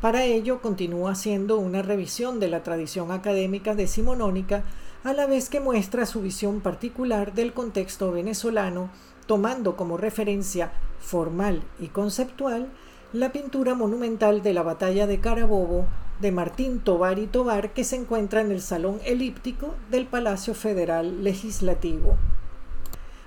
[0.01, 4.65] Para ello continúa haciendo una revisión de la tradición académica decimonónica
[5.05, 8.91] a la vez que muestra su visión particular del contexto venezolano,
[9.27, 12.69] tomando como referencia formal y conceptual
[13.13, 15.87] la pintura monumental de la batalla de Carabobo
[16.21, 21.23] de Martín Tovar y Tovar que se encuentra en el Salón Elíptico del Palacio Federal
[21.23, 22.17] Legislativo.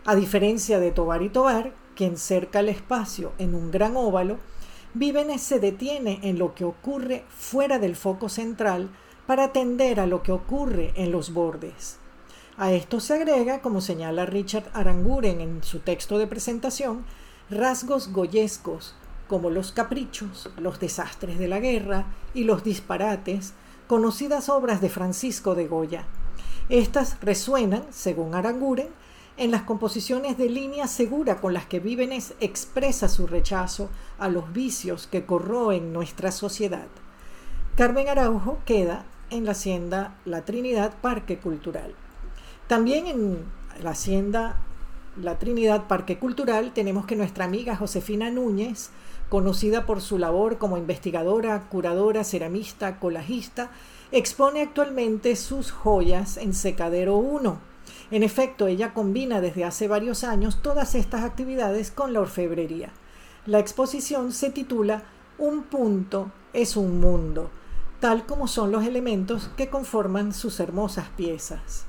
[0.06, 4.38] A diferencia de Tovar y Tovar, quien cerca el espacio en un gran óvalo,
[4.94, 8.90] Vívenes se detiene en lo que ocurre fuera del foco central
[9.28, 11.98] para atender a lo que ocurre en los bordes.
[12.58, 17.06] A esto se agrega, como señala Richard Aranguren en su texto de presentación,
[17.52, 18.96] rasgos goyescos
[19.28, 23.54] como los caprichos, los desastres de la guerra y los disparates,
[23.86, 26.06] conocidas obras de Francisco de Goya.
[26.70, 28.88] Estas resuenan, según Aranguren,
[29.38, 34.52] en las composiciones de línea segura con las que Vívenes expresa su rechazo a los
[34.52, 36.88] vicios que corroen nuestra sociedad.
[37.76, 41.94] Carmen Araujo queda en la hacienda La Trinidad Parque Cultural.
[42.68, 43.38] También en
[43.82, 44.58] la hacienda
[45.22, 48.90] La Trinidad Parque Cultural tenemos que nuestra amiga Josefina Núñez,
[49.30, 53.70] conocida por su labor como investigadora, curadora, ceramista, colajista,
[54.12, 57.60] expone actualmente sus joyas en Secadero 1.
[58.12, 62.92] En efecto, ella combina desde hace varios años todas estas actividades con la orfebrería.
[63.46, 65.04] La exposición se titula
[65.38, 67.50] Un punto es un mundo,
[68.00, 71.86] tal como son los elementos que conforman sus hermosas piezas.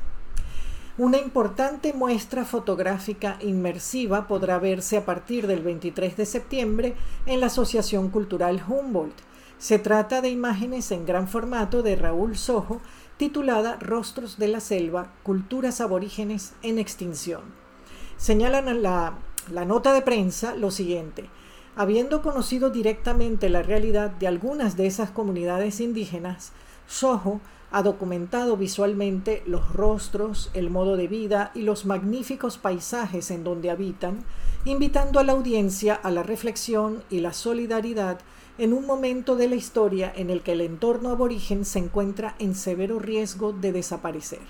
[0.96, 7.46] Una importante muestra fotográfica inmersiva podrá verse a partir del 23 de septiembre en la
[7.46, 9.14] Asociación Cultural Humboldt.
[9.58, 12.80] Se trata de imágenes en gran formato de Raúl Sojo,
[13.16, 17.42] titulada Rostros de la Selva, Culturas Aborígenes en Extinción.
[18.16, 19.14] Señalan la,
[19.52, 21.30] la nota de prensa lo siguiente.
[21.78, 26.50] Habiendo conocido directamente la realidad de algunas de esas comunidades indígenas,
[26.88, 33.44] Soho ha documentado visualmente los rostros, el modo de vida y los magníficos paisajes en
[33.44, 34.24] donde habitan,
[34.64, 38.18] invitando a la audiencia a la reflexión y la solidaridad
[38.58, 42.56] en un momento de la historia en el que el entorno aborigen se encuentra en
[42.56, 44.40] severo riesgo de desaparecer.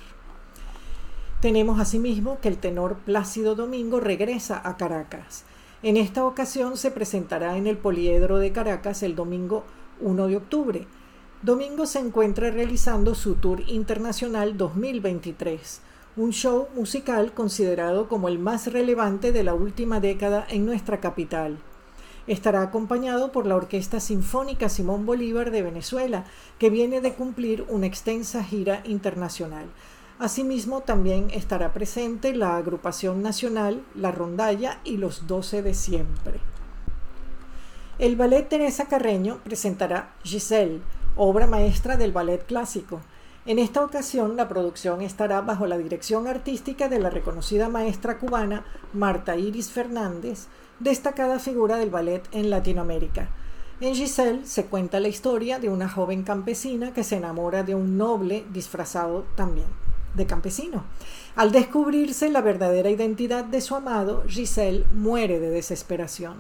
[1.43, 5.45] Tenemos asimismo que el tenor Plácido Domingo regresa a Caracas.
[5.81, 9.63] En esta ocasión se presentará en el Poliedro de Caracas el domingo
[10.01, 10.87] 1 de octubre.
[11.43, 15.81] Domingo se encuentra realizando su Tour Internacional 2023,
[16.17, 21.59] un show musical considerado como el más relevante de la última década en nuestra capital.
[22.27, 26.25] Estará acompañado por la Orquesta Sinfónica Simón Bolívar de Venezuela,
[26.59, 29.67] que viene de cumplir una extensa gira internacional.
[30.19, 36.41] Asimismo, también estará presente la agrupación nacional, la rondalla y los 12 de siempre.
[38.01, 40.81] El ballet Teresa Carreño presentará Giselle,
[41.15, 43.01] obra maestra del ballet clásico.
[43.47, 48.65] En esta ocasión, la producción estará bajo la dirección artística de la reconocida maestra cubana
[48.93, 50.49] Marta Iris Fernández,
[50.81, 53.29] destacada figura del ballet en Latinoamérica.
[53.81, 57.97] En Giselle se cuenta la historia de una joven campesina que se enamora de un
[57.97, 60.85] noble disfrazado también de campesino.
[61.37, 66.37] Al descubrirse la verdadera identidad de su amado, Giselle muere de desesperación.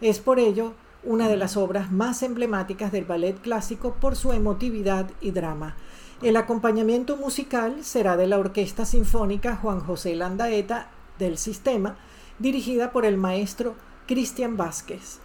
[0.00, 5.10] Es por ello una de las obras más emblemáticas del ballet clásico por su emotividad
[5.20, 5.76] y drama.
[6.22, 11.96] El acompañamiento musical será de la Orquesta Sinfónica Juan José Landaeta del Sistema,
[12.38, 13.74] dirigida por el maestro
[14.06, 15.20] Cristian Vázquez.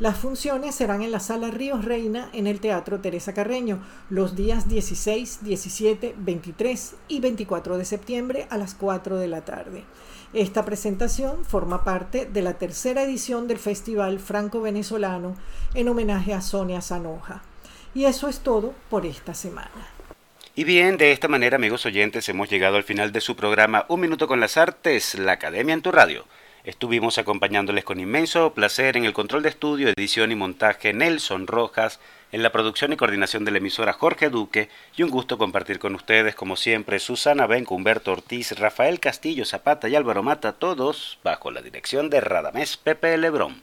[0.00, 3.80] Las funciones serán en la Sala Ríos Reina en el Teatro Teresa Carreño
[4.10, 9.84] los días 16, 17, 23 y 24 de septiembre a las 4 de la tarde.
[10.32, 15.36] Esta presentación forma parte de la tercera edición del Festival Franco-Venezolano
[15.74, 17.42] en homenaje a Sonia Sanoja.
[17.94, 19.94] Y eso es todo por esta semana.
[20.56, 24.00] Y bien, de esta manera, amigos oyentes, hemos llegado al final de su programa Un
[24.00, 26.26] Minuto con las Artes, la Academia en tu Radio.
[26.64, 32.00] Estuvimos acompañándoles con inmenso placer en el control de estudio, edición y montaje Nelson Rojas,
[32.32, 35.94] en la producción y coordinación de la emisora Jorge Duque, y un gusto compartir con
[35.94, 41.50] ustedes, como siempre, Susana Benco, Humberto Ortiz, Rafael Castillo Zapata y Álvaro Mata, todos bajo
[41.50, 43.60] la dirección de Radamés Pepe Lebrón.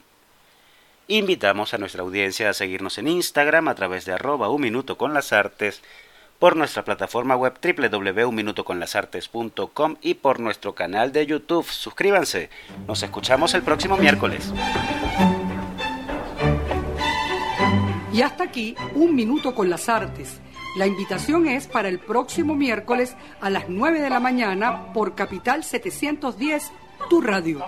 [1.07, 5.15] Invitamos a nuestra audiencia a seguirnos en Instagram a través de arroba un minuto con
[5.15, 5.81] las artes
[6.41, 11.67] por nuestra plataforma web www.unminutoconlasartes.com y por nuestro canal de YouTube.
[11.67, 12.49] Suscríbanse.
[12.87, 14.51] Nos escuchamos el próximo miércoles.
[18.11, 20.41] Y hasta aquí, un minuto con las artes.
[20.77, 25.63] La invitación es para el próximo miércoles a las 9 de la mañana por Capital
[25.63, 26.71] 710,
[27.07, 27.63] tu radio.